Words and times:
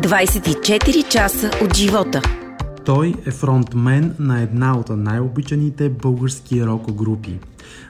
24 0.00 1.08
часа 1.08 1.50
от 1.64 1.76
живота. 1.76 2.22
Той 2.84 3.14
е 3.26 3.30
фронтмен 3.30 4.14
на 4.18 4.42
една 4.42 4.78
от 4.78 4.88
най-обичаните 4.88 5.88
български 5.88 6.66
рок 6.66 6.92
групи. 6.92 7.38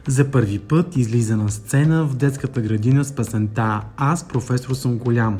За 0.07 0.31
първи 0.31 0.59
път 0.59 0.97
излиза 0.97 1.37
на 1.37 1.51
сцена 1.51 2.05
в 2.05 2.17
детската 2.17 2.61
градина 2.61 3.05
с 3.05 3.13
песента 3.13 3.81
Аз 3.97 4.29
професор 4.29 4.75
съм 4.75 4.99
голям. 4.99 5.39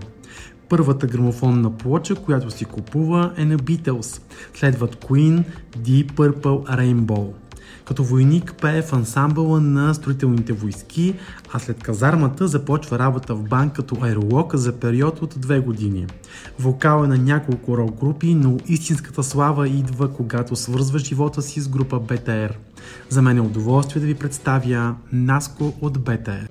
Първата 0.69 1.07
грамофонна 1.07 1.77
плоча, 1.77 2.15
която 2.15 2.51
си 2.51 2.65
купува 2.65 3.33
е 3.37 3.45
на 3.45 3.57
Beatles. 3.57 4.23
Следват 4.55 4.97
Queen, 4.97 5.45
Deep 5.79 6.13
Purple, 6.13 6.79
Rainbow. 6.79 7.33
Като 7.85 8.05
войник 8.05 8.55
пее 8.61 8.83
в 8.83 8.93
ансамбъла 8.93 9.61
на 9.61 9.95
строителните 9.95 10.53
войски, 10.53 11.15
а 11.53 11.59
след 11.59 11.83
казармата 11.83 12.49
започва 12.49 12.99
работа 12.99 13.35
в 13.35 13.43
банк 13.43 13.73
като 13.73 13.97
аеролог 14.03 14.57
за 14.57 14.73
период 14.73 15.23
от 15.23 15.35
две 15.37 15.61
години. 15.61 16.07
Вокал 16.59 17.05
е 17.05 17.09
на 17.09 17.19
няколко 17.19 17.77
рок 17.77 18.01
групи, 18.01 18.35
но 18.35 18.57
истинската 18.67 19.23
слава 19.23 19.69
идва 19.69 20.13
когато 20.13 20.57
свързва 20.57 20.99
живота 20.99 21.43
си 21.43 21.61
с 21.61 21.69
група 21.69 22.01
БТР. 22.01 22.55
За 23.09 23.23
мен 23.23 23.37
е 23.37 23.41
удоволствие 23.41 24.01
да 24.01 24.07
ви 24.07 24.15
представя 24.15 24.95
Наско 25.13 25.75
от 25.81 25.99
БТР. 25.99 26.49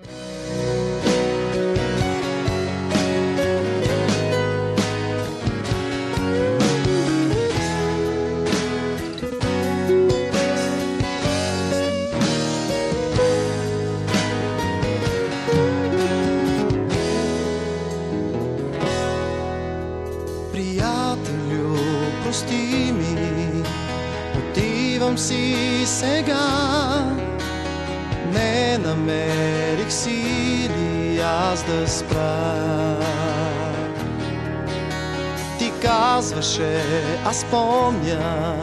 Казваше, 36.49 36.83
аз 37.25 37.45
помня, 37.51 38.55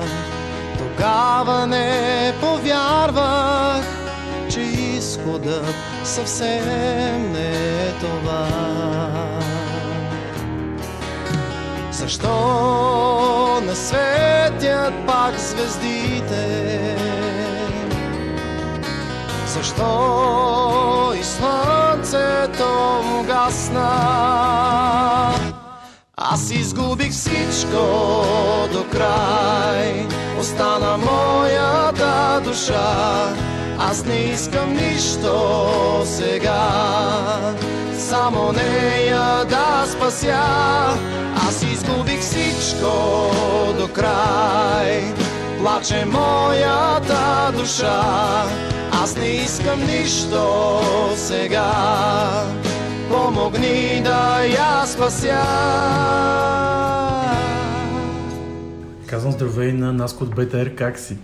тогава 0.79 1.67
не 1.67 2.33
повярвах, 2.41 3.85
че 4.51 4.61
изходът 4.61 5.75
съвсем 6.05 7.33
не 7.33 7.51
е 7.87 7.93
това. 8.01 8.49
Защо 11.91 13.61
не 13.67 13.75
светят 13.75 14.95
пак 15.07 15.39
звездите? 15.39 16.97
Защо 19.47 21.13
и 21.21 21.25
слънцето 21.25 22.69
му 23.05 23.23
гасна? 23.23 24.27
Аз 26.37 26.51
изгубих 26.51 27.11
всичко 27.11 27.83
до 28.73 28.85
край, 28.93 30.07
остана 30.41 30.97
моята 30.97 32.41
душа. 32.45 33.35
Аз 33.79 34.05
не 34.05 34.17
искам 34.17 34.73
нищо 34.73 36.03
сега, 36.05 36.71
само 37.99 38.53
нея 38.53 39.45
да 39.45 39.85
спася. 39.87 40.39
Аз 41.49 41.63
изгубих 41.63 42.21
всичко 42.21 42.91
до 43.79 43.89
край, 43.89 45.15
плаче 45.59 46.05
моята 46.05 47.53
душа. 47.59 48.03
Аз 49.03 49.17
не 49.17 49.27
искам 49.27 49.81
нищо 49.87 50.81
сега, 51.17 51.73
помогни 53.09 54.03
да 54.05 54.45
я 54.45 54.87
спася. 54.87 55.43
Казвам 59.07 59.33
здравей 59.33 59.73
на 59.73 59.93
Наско 59.93 60.25
от 60.25 60.35
БТР, 60.35 60.75
как 60.75 60.99
си? 60.99 61.17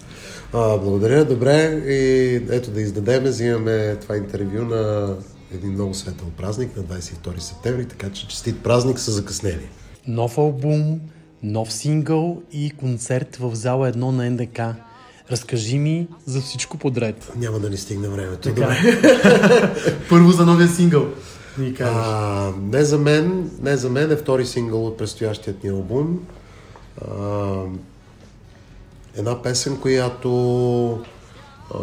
А, 0.52 0.78
благодаря, 0.78 1.24
добре. 1.24 1.82
И 1.86 2.34
ето 2.50 2.70
да 2.70 2.80
издадеме, 2.80 3.28
взимаме 3.28 3.96
това 3.96 4.16
интервю 4.16 4.64
на 4.64 5.14
един 5.54 5.72
много 5.72 5.94
светъл 5.94 6.28
празник 6.36 6.76
на 6.76 6.82
22 6.82 7.38
септември, 7.38 7.86
така 7.86 8.10
че 8.10 8.28
честит 8.28 8.62
празник 8.62 8.98
с 8.98 9.10
закъснение. 9.10 9.70
Нов 10.06 10.38
албум, 10.38 11.00
нов 11.42 11.72
сингъл 11.72 12.42
и 12.52 12.70
концерт 12.70 13.36
в 13.36 13.54
зала 13.54 13.92
1 13.92 13.96
на 13.96 14.30
НДК. 14.30 14.60
Разкажи 15.30 15.78
ми 15.78 16.08
за 16.26 16.40
всичко 16.40 16.78
подред. 16.78 17.32
Няма 17.36 17.58
да 17.58 17.70
ни 17.70 17.76
стигне 17.76 18.08
времето. 18.08 18.38
Така. 18.38 18.60
Добре. 18.60 19.74
Първо 20.08 20.30
за 20.30 20.46
новия 20.46 20.68
сингъл. 20.68 21.06
А, 21.80 22.52
не 22.62 22.84
за 22.84 22.98
мен, 22.98 23.50
не 23.60 23.76
за 23.76 23.90
мен 23.90 24.12
е 24.12 24.16
втори 24.16 24.46
сингъл 24.46 24.86
от 24.86 24.96
предстоящият 24.96 25.64
ни 25.64 25.70
албум. 25.70 26.20
А, 27.10 27.62
една 29.16 29.42
песен, 29.42 29.76
която 29.76 31.04
а, 31.74 31.78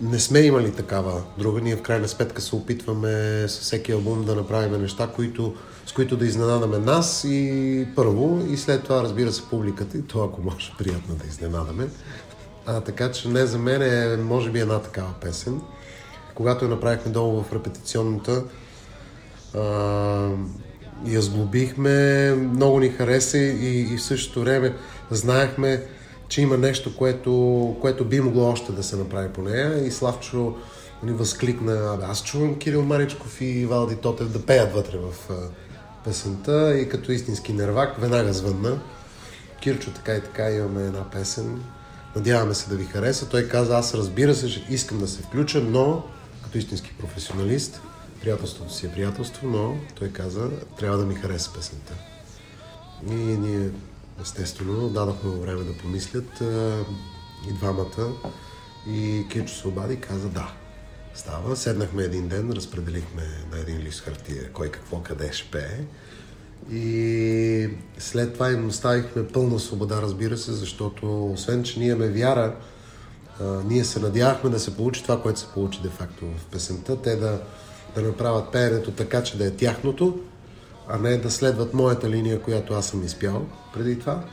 не 0.00 0.18
сме 0.18 0.40
имали 0.40 0.72
такава 0.72 1.22
друга. 1.38 1.60
Ние 1.60 1.76
в 1.76 1.82
крайна 1.82 2.08
сметка 2.08 2.42
се 2.42 2.56
опитваме 2.56 3.44
с 3.48 3.60
всеки 3.60 3.92
албум 3.92 4.24
да 4.24 4.34
направим 4.34 4.82
неща, 4.82 5.08
които, 5.16 5.54
с 5.86 5.92
които 5.92 6.16
да 6.16 6.26
изненадаме 6.26 6.78
нас 6.78 7.24
и 7.24 7.86
първо, 7.96 8.46
и 8.50 8.56
след 8.56 8.82
това 8.82 9.02
разбира 9.02 9.32
се 9.32 9.48
публиката 9.50 9.98
и 9.98 10.02
то 10.02 10.24
ако 10.24 10.42
може 10.42 10.72
приятно 10.78 11.14
да 11.14 11.26
изненадаме. 11.26 11.88
А, 12.66 12.80
така 12.80 13.12
че 13.12 13.28
не 13.28 13.46
за 13.46 13.58
мен 13.58 13.82
е 13.82 14.16
може 14.16 14.50
би 14.50 14.60
една 14.60 14.78
такава 14.78 15.12
песен. 15.20 15.60
Когато 16.38 16.64
я 16.64 16.68
направихме 16.68 17.12
долу 17.12 17.42
в 17.42 17.52
репетиционната, 17.52 18.44
а, 19.54 19.60
я 21.06 21.22
сглобихме, 21.22 22.30
много 22.34 22.80
ни 22.80 22.88
хареса 22.88 23.38
и, 23.38 23.92
и 23.94 23.96
в 23.96 24.02
същото 24.02 24.40
време 24.40 24.74
знаехме, 25.10 25.82
че 26.28 26.42
има 26.42 26.56
нещо, 26.56 26.96
което, 26.96 27.76
което 27.80 28.04
би 28.04 28.20
могло 28.20 28.50
още 28.50 28.72
да 28.72 28.82
се 28.82 28.96
направи 28.96 29.28
по 29.28 29.42
нея 29.42 29.86
и 29.86 29.90
Славчо 29.90 30.54
ни 31.02 31.12
възкликна, 31.12 31.98
аз 32.02 32.24
чувам 32.24 32.58
Кирил 32.58 32.82
Маричков 32.82 33.40
и 33.40 33.66
Валди 33.66 33.96
Тотев 33.96 34.28
да 34.28 34.46
пеят 34.46 34.72
вътре 34.72 34.98
в 34.98 35.30
песента 36.04 36.78
и 36.78 36.88
като 36.88 37.12
истински 37.12 37.52
нервак 37.52 38.00
веднага 38.00 38.32
звънна. 38.32 38.80
Кирчо, 39.60 39.90
така 39.90 40.14
и 40.14 40.20
така 40.20 40.50
имаме 40.50 40.82
една 40.82 41.10
песен. 41.10 41.62
Надяваме 42.16 42.54
се 42.54 42.70
да 42.70 42.76
ви 42.76 42.84
хареса. 42.84 43.28
Той 43.28 43.48
каза, 43.48 43.78
аз 43.78 43.94
разбира 43.94 44.34
се, 44.34 44.64
искам 44.70 44.98
да 44.98 45.08
се 45.08 45.22
включа, 45.22 45.60
но 45.60 46.02
като 46.48 46.58
истински 46.58 46.94
професионалист, 46.98 47.80
приятелството 48.20 48.74
си 48.74 48.86
е 48.86 48.92
приятелство, 48.92 49.48
но 49.48 49.76
той 49.94 50.08
каза, 50.08 50.50
трябва 50.78 50.98
да 50.98 51.04
ми 51.04 51.14
хареса 51.14 51.52
песента. 51.52 51.94
И 53.10 53.14
ние, 53.14 53.70
естествено, 54.22 54.88
дадохме 54.88 55.30
време 55.30 55.64
да 55.64 55.72
помислят 55.72 56.40
и 57.48 57.52
двамата. 57.52 58.12
И 58.88 59.26
Кирчо 59.30 59.54
се 59.54 59.68
обади 59.68 59.94
и 59.94 60.00
каза 60.00 60.28
да. 60.28 60.52
Става. 61.14 61.56
Седнахме 61.56 62.02
един 62.02 62.28
ден, 62.28 62.52
разпределихме 62.52 63.22
на 63.52 63.58
един 63.58 63.78
лист 63.78 64.00
хартия 64.00 64.52
кой 64.52 64.70
какво 64.70 65.02
къде 65.02 65.32
ще 65.32 65.50
пее. 65.50 65.80
И 66.72 67.68
след 67.98 68.34
това 68.34 68.50
им 68.50 68.68
оставихме 68.68 69.28
пълна 69.28 69.58
свобода, 69.58 70.02
разбира 70.02 70.36
се, 70.36 70.52
защото 70.52 71.32
освен, 71.32 71.62
че 71.64 71.80
ние 71.80 71.88
имаме 71.88 72.08
вяра, 72.08 72.56
ние 73.40 73.84
се 73.84 74.00
надявахме 74.00 74.50
да 74.50 74.60
се 74.60 74.76
получи 74.76 75.02
това, 75.02 75.22
което 75.22 75.40
се 75.40 75.46
получи 75.46 75.80
де-факто 75.82 76.24
в 76.24 76.46
песента. 76.46 77.02
Те 77.02 77.16
да, 77.16 77.40
да 77.94 78.02
направят 78.02 78.52
пеенето 78.52 78.90
така, 78.90 79.22
че 79.22 79.38
да 79.38 79.46
е 79.46 79.50
тяхното, 79.50 80.18
а 80.88 80.98
не 80.98 81.16
да 81.16 81.30
следват 81.30 81.74
моята 81.74 82.10
линия, 82.10 82.42
която 82.42 82.74
аз 82.74 82.86
съм 82.86 83.04
изпял 83.04 83.46
преди 83.74 83.98
това. 83.98 84.24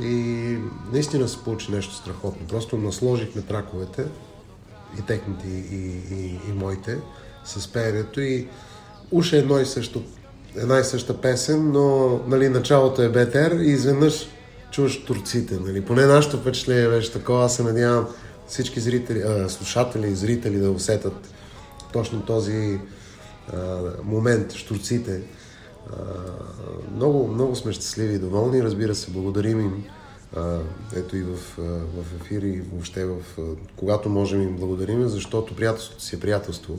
И 0.00 0.58
наистина 0.92 1.28
се 1.28 1.38
получи 1.44 1.72
нещо 1.72 1.94
страхотно. 1.94 2.46
Просто 2.46 2.76
насложихме 2.76 3.42
траковете, 3.42 4.04
и 4.98 5.02
техните, 5.02 5.48
и, 5.48 5.76
и, 6.14 6.40
и 6.48 6.52
моите, 6.54 6.98
с 7.44 7.72
пеенето 7.72 8.20
и 8.20 8.48
уж 9.10 9.32
е 9.32 9.38
едно 9.38 9.58
и 9.58 9.66
също, 9.66 10.02
една 10.56 10.78
и 10.78 10.84
съща 10.84 11.20
песен, 11.20 11.72
но 11.72 12.20
нали, 12.26 12.48
началото 12.48 13.02
е 13.02 13.08
БТР 13.08 13.54
и 13.60 13.70
изведнъж 13.70 14.28
чуваш 14.70 15.04
турците. 15.04 15.58
Нали. 15.60 15.80
Поне 15.80 16.06
нашето 16.06 16.36
впечатление 16.36 16.88
беше 16.88 17.12
такова. 17.12 17.44
Аз 17.44 17.56
се 17.56 17.62
надявам 17.62 18.06
всички 18.48 18.80
зрители, 18.80 19.22
слушатели 19.48 20.08
и 20.08 20.14
зрители 20.14 20.58
да 20.58 20.70
усетат 20.70 21.34
точно 21.92 22.22
този 22.22 22.80
момент, 24.02 24.52
штурците. 24.52 25.22
Много, 26.94 27.28
много 27.28 27.56
сме 27.56 27.72
щастливи 27.72 28.14
и 28.14 28.18
доволни. 28.18 28.62
Разбира 28.62 28.94
се, 28.94 29.10
благодарим 29.10 29.60
им. 29.60 29.84
Ето 30.96 31.16
и 31.16 31.22
в, 31.22 31.36
в 31.58 32.04
ефир 32.20 32.42
и 32.42 32.60
въобще 32.60 33.04
в, 33.04 33.20
когато 33.76 34.08
можем 34.08 34.42
им 34.42 34.56
благодарим, 34.56 35.08
защото 35.08 35.56
приятелството 35.56 36.02
си 36.02 36.16
е 36.16 36.20
приятелство. 36.20 36.78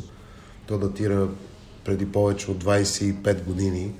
То 0.67 0.77
датира 0.77 1.27
преди 1.85 2.11
повече 2.11 2.51
от 2.51 2.63
25 2.63 3.43
години 3.43 3.95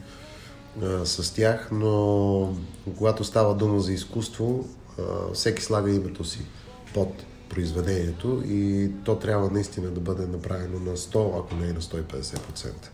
а, 0.83 1.05
с 1.05 1.33
тях, 1.33 1.69
но 1.71 2.55
когато 2.97 3.23
става 3.23 3.55
дума 3.55 3.79
за 3.79 3.93
изкуство, 3.93 4.65
а, 4.99 5.33
всеки 5.33 5.63
слага 5.63 5.91
името 5.91 6.23
си 6.23 6.39
под 6.93 7.25
произведението 7.49 8.43
и 8.45 8.89
то 9.03 9.19
трябва 9.19 9.49
наистина 9.49 9.89
да 9.89 9.99
бъде 9.99 10.27
направено 10.27 10.79
на 10.79 10.97
100, 10.97 11.39
ако 11.39 11.55
не 11.55 11.67
и 11.67 11.73
на 11.73 11.81
150%. 11.81 12.89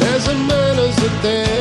Не 0.00 0.18
за 0.18 0.34
мен, 0.34 0.78
а 0.78 0.92
за 0.92 1.20
теб 1.22 1.51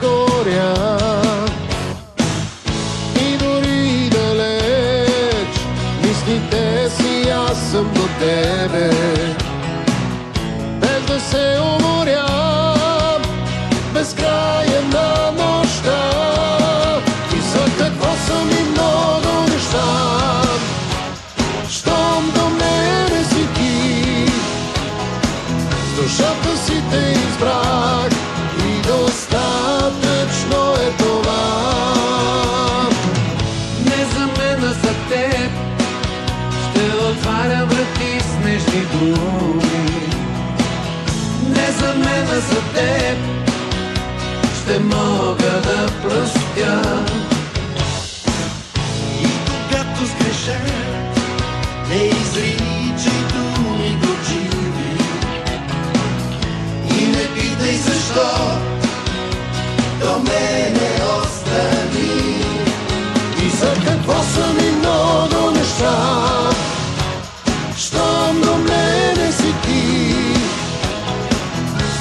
горя. 0.00 0.74
И 3.16 3.36
дори 3.36 4.10
далеч 4.10 5.52
мислите 6.02 6.90
си 6.90 7.30
аз 7.30 7.70
съм 7.70 7.90
до 7.94 8.08
тебе. 8.20 8.90
blue. 39.00 39.39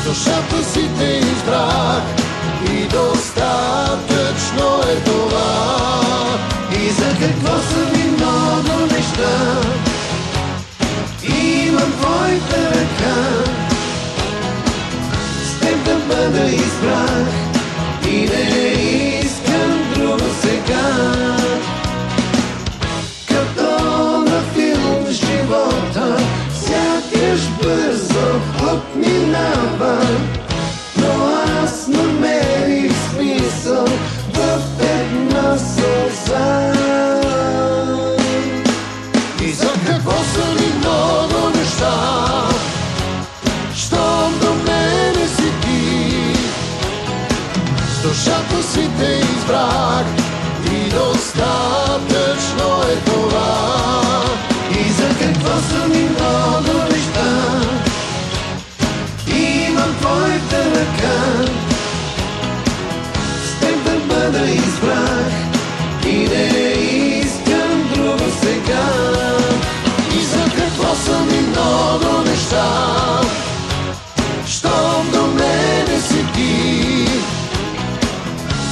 Душата 0.10 0.64
си 0.64 0.90
те 1.00 1.06
избрах 1.06 2.04
И 2.74 2.88
достатъчно 2.88 4.82
е 4.92 4.96
това. 4.96 5.80
И 6.82 6.90
за 6.90 7.10
какво 7.20 7.58
са 7.58 7.98
ми 7.98 8.04
много 8.12 8.86
неща? 8.94 9.62
Имам 11.24 11.92
твоите 11.92 12.70
ръка. 12.70 13.16
С 15.44 15.60
теб 15.60 15.86
да 15.86 15.96
бъда 15.96 16.46
избрах 16.46 17.19
те 49.50 50.19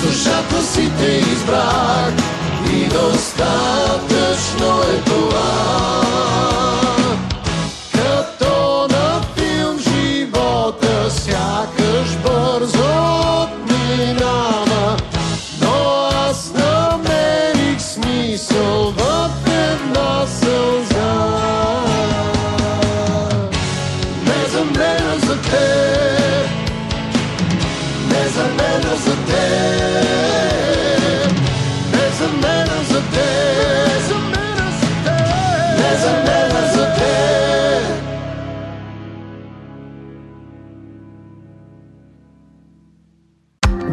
posluša 0.07 0.37
kosite 0.51 1.17
iz 1.17 1.43
brak 1.47 2.13
i 2.73 2.87
dostatečno 2.93 4.67
je 4.91 5.01
to 5.05 5.96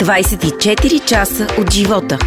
24 0.04 1.04
часа 1.04 1.46
от 1.60 1.72
живота. 1.72 2.18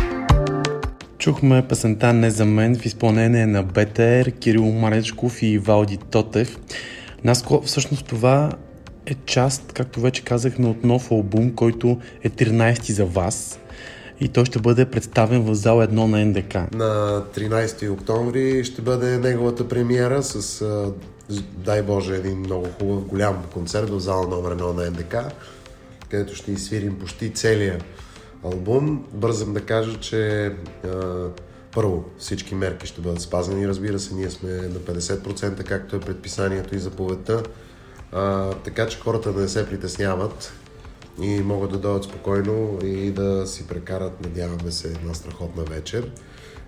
Чухме 1.17 1.67
песента 1.67 2.13
Не 2.13 2.31
за 2.31 2.45
мен 2.45 2.75
в 2.75 2.85
изпълнение 2.85 3.45
на 3.45 3.63
БТР, 3.63 4.31
Кирил 4.31 4.65
Маречков 4.65 5.41
и 5.41 5.57
Валди 5.57 5.97
Тотев. 5.97 6.57
Наско, 7.23 7.61
всъщност 7.61 8.05
това 8.05 8.51
е 9.05 9.13
част, 9.25 9.73
както 9.73 10.01
вече 10.01 10.23
казахме, 10.23 10.67
от 10.67 10.83
нов 10.83 11.11
албум, 11.11 11.55
който 11.55 11.99
е 12.23 12.29
13 12.29 12.91
за 12.91 13.05
вас 13.05 13.59
и 14.19 14.27
той 14.27 14.45
ще 14.45 14.59
бъде 14.59 14.85
представен 14.85 15.41
в 15.41 15.55
зал 15.55 15.77
1 15.77 15.91
на 15.91 16.25
НДК. 16.25 16.55
На 16.73 17.23
13 17.35 17.91
октомври 17.91 18.63
ще 18.63 18.81
бъде 18.81 19.17
неговата 19.17 19.67
премиера 19.67 20.23
с, 20.23 20.65
дай 21.57 21.81
Боже, 21.81 22.15
един 22.15 22.37
много 22.37 22.67
хубав, 22.79 23.03
голям 23.03 23.43
концерт 23.53 23.89
в 23.89 23.99
зала 23.99 24.27
номер 24.27 24.55
1 24.55 24.73
на 24.73 24.91
НДК, 24.91 25.15
където 26.09 26.35
ще 26.35 26.51
изсвирим 26.51 26.99
почти 26.99 27.33
целия 27.33 27.79
албум. 28.43 29.05
Бързам 29.13 29.53
да 29.53 29.61
кажа, 29.61 29.99
че 29.99 30.45
а, 30.45 31.29
първо 31.73 32.05
всички 32.17 32.55
мерки 32.55 32.87
ще 32.87 33.01
бъдат 33.01 33.21
спазени, 33.21 33.67
разбира 33.67 33.99
се, 33.99 34.15
ние 34.15 34.29
сме 34.29 34.49
на 34.49 34.79
50%, 34.79 35.63
както 35.63 35.95
е 35.95 35.99
предписанието 35.99 36.75
и 36.75 36.79
заповедта, 36.79 37.43
а, 38.11 38.51
така 38.53 38.87
че 38.87 38.99
хората 38.99 39.33
да 39.33 39.41
не 39.41 39.47
се 39.47 39.69
притесняват 39.69 40.53
и 41.21 41.39
могат 41.39 41.71
да 41.71 41.77
дойдат 41.77 42.03
спокойно 42.03 42.79
и 42.83 43.11
да 43.11 43.47
си 43.47 43.67
прекарат, 43.67 44.21
надяваме 44.23 44.71
се, 44.71 44.87
една 44.87 45.13
страхотна 45.13 45.63
вечер. 45.63 46.11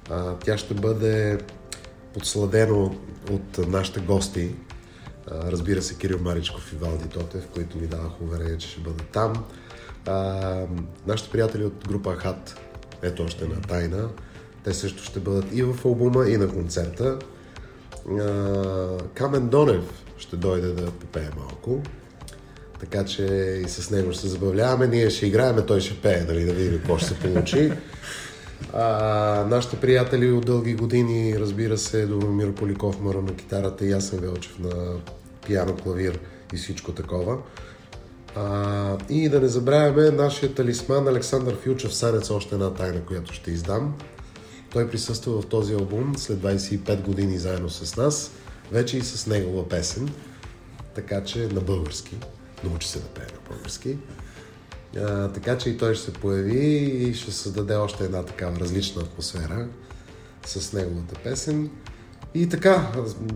А, 0.09 0.35
тя 0.35 0.57
ще 0.57 0.73
бъде 0.73 1.37
подсладено 2.13 2.95
от 3.31 3.67
нашите 3.67 3.99
гости, 3.99 4.55
разбира 5.31 5.81
се, 5.81 5.97
Кирил 5.97 6.19
Маричков 6.21 6.73
и 6.73 6.75
Валди 6.75 7.07
Тотев, 7.07 7.47
които 7.53 7.77
ми 7.77 7.87
даваха 7.87 8.23
уверение, 8.23 8.57
че 8.57 8.69
ще 8.69 8.81
бъдат 8.81 9.07
там. 9.11 9.45
А, 10.05 10.65
нашите 11.07 11.29
приятели 11.29 11.63
от 11.63 11.87
група 11.87 12.15
ХАТ, 12.15 12.59
ето 13.01 13.23
още 13.23 13.43
една 13.43 13.61
тайна, 13.61 14.09
те 14.63 14.73
също 14.73 15.03
ще 15.03 15.19
бъдат 15.19 15.45
и 15.53 15.63
в 15.63 15.85
албума, 15.85 16.29
и 16.29 16.37
на 16.37 16.47
концерта. 16.47 17.19
А, 18.19 18.97
Камен 19.13 19.47
Донев 19.47 20.03
ще 20.17 20.35
дойде 20.35 20.67
да 20.67 20.91
попее 20.91 21.29
малко. 21.37 21.81
Така 22.79 23.05
че 23.05 23.23
и 23.65 23.69
с 23.69 23.91
него 23.91 24.11
ще 24.11 24.21
се 24.21 24.27
забавляваме. 24.27 24.87
Ние 24.87 25.09
ще 25.09 25.27
играем, 25.27 25.65
той 25.67 25.81
ще 25.81 26.01
пее, 26.01 26.25
нали, 26.27 26.45
да 26.45 26.53
видим 26.53 26.77
какво 26.77 26.97
ще 26.97 27.07
се 27.07 27.19
получи. 27.19 27.71
А, 28.73 29.45
нашите 29.49 29.75
приятели 29.75 30.31
от 30.31 30.45
дълги 30.45 30.73
години, 30.73 31.39
разбира 31.39 31.77
се, 31.77 32.05
Домир 32.05 32.53
Поликов, 32.53 33.01
Мара 33.01 33.21
на 33.21 33.35
китарата 33.35 33.85
и 33.85 33.91
Ясен 33.91 34.19
Велчев 34.19 34.59
на 34.59 34.95
пиано, 35.49 35.75
клавир 35.75 36.19
и 36.53 36.57
всичко 36.57 36.91
такова. 36.91 37.37
А, 38.35 38.97
и 39.09 39.29
да 39.29 39.41
не 39.41 39.47
забравяме 39.47 40.09
нашия 40.09 40.53
талисман 40.55 41.07
Александър 41.07 41.57
Филчев 41.63 41.95
Санец, 41.95 42.29
още 42.29 42.55
една 42.55 42.73
тайна, 42.73 43.05
която 43.05 43.33
ще 43.33 43.51
издам. 43.51 43.95
Той 44.71 44.89
присъства 44.89 45.41
в 45.41 45.45
този 45.45 45.73
албум 45.73 46.17
след 46.17 46.39
25 46.39 47.01
години 47.01 47.37
заедно 47.37 47.69
с 47.69 47.97
нас, 47.97 48.31
вече 48.71 48.97
и 48.97 49.01
с 49.01 49.27
негова 49.27 49.69
песен, 49.69 50.09
така 50.95 51.23
че 51.23 51.47
на 51.47 51.61
български. 51.61 52.17
Научи 52.63 52.87
се 52.87 52.99
да 52.99 53.05
пее 53.05 53.25
на 53.25 53.49
български. 53.49 53.97
А, 54.97 55.31
така 55.31 55.57
че 55.57 55.69
и 55.69 55.77
той 55.77 55.95
ще 55.95 56.05
се 56.05 56.13
появи 56.13 56.67
и 57.09 57.13
ще 57.13 57.31
създаде 57.31 57.75
още 57.75 58.03
една 58.03 58.23
такава 58.23 58.59
различна 58.59 59.01
атмосфера 59.01 59.67
с 60.45 60.73
неговата 60.73 61.15
песен. 61.23 61.69
И 62.33 62.49
така, 62.49 62.91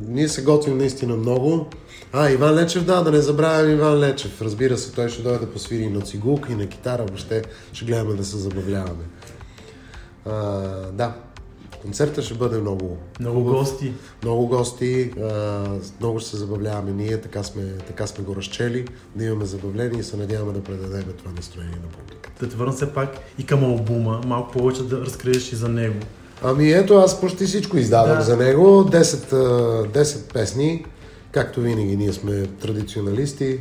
ние 0.08 0.28
се 0.28 0.44
готвим 0.44 0.78
наистина 0.78 1.16
много. 1.16 1.68
А, 2.14 2.30
Иван 2.30 2.56
Лечев, 2.56 2.86
да, 2.86 3.02
да 3.02 3.12
не 3.12 3.22
забравям 3.22 3.72
Иван 3.72 4.00
Лечев. 4.00 4.42
Разбира 4.42 4.78
се, 4.78 4.92
той 4.92 5.10
ще 5.10 5.22
дойде 5.22 5.40
да 5.40 5.52
посвири 5.52 5.88
на 5.88 6.02
цигулка 6.02 6.52
и 6.52 6.56
на 6.56 6.68
китара, 6.68 7.04
въобще 7.04 7.42
ще 7.74 7.86
гледаме 7.86 8.14
да 8.14 8.26
се 8.26 8.38
забавляваме. 8.38 9.04
А, 10.26 10.32
да, 10.92 11.14
концерта 11.82 12.22
ще 12.22 12.34
бъде 12.34 12.58
много... 12.58 12.98
Много 13.20 13.44
гости. 13.44 13.94
Много 14.24 14.48
гости, 14.48 15.12
а, 15.22 15.64
много 16.00 16.20
ще 16.20 16.30
се 16.30 16.38
забавляваме 16.38 16.92
ние, 16.92 17.22
така 17.22 17.44
сме, 17.44 17.64
така 17.88 18.08
сме 18.08 18.24
го 18.24 18.36
разчели, 18.36 18.88
да 19.16 19.26
имаме 19.26 19.46
забавление 19.46 20.00
и 20.00 20.04
се 20.04 20.18
надяваме 20.18 20.54
да 20.54 20.64
предадем 20.64 21.14
това 21.18 21.32
настроение 21.32 21.80
на 21.84 21.90
публиката. 21.90 22.46
Да 22.46 22.50
те 22.50 22.56
върна 22.56 22.74
все 22.74 22.94
пак 22.94 23.20
и 23.38 23.46
към 23.46 23.64
албума, 23.64 24.22
малко 24.26 24.52
повече 24.52 24.84
да 24.84 25.02
разкриеш 25.02 25.52
и 25.52 25.56
за 25.56 25.70
него. 25.70 26.00
Ами 26.44 26.72
ето, 26.72 26.96
аз 26.96 27.22
почти 27.22 27.46
всичко 27.46 27.78
издадох 27.78 28.18
Да. 28.18 28.24
за 28.24 28.38
него. 28.38 28.84
10, 28.92 29.34
а, 29.34 29.88
10 29.88 30.34
песни, 30.34 30.86
както 31.32 31.62
винаги 31.62 31.98
ние 31.98 32.14
сме 32.14 32.48
традиционалисти. 32.48 33.60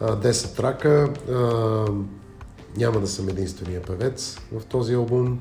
а, 0.00 0.16
10 0.16 0.56
трака. 0.56 1.08
Няма 2.76 3.00
да 3.00 3.06
съм 3.06 3.28
единствения 3.28 3.82
певец 3.82 4.38
в 4.52 4.64
този 4.64 4.94
албум. 4.94 5.40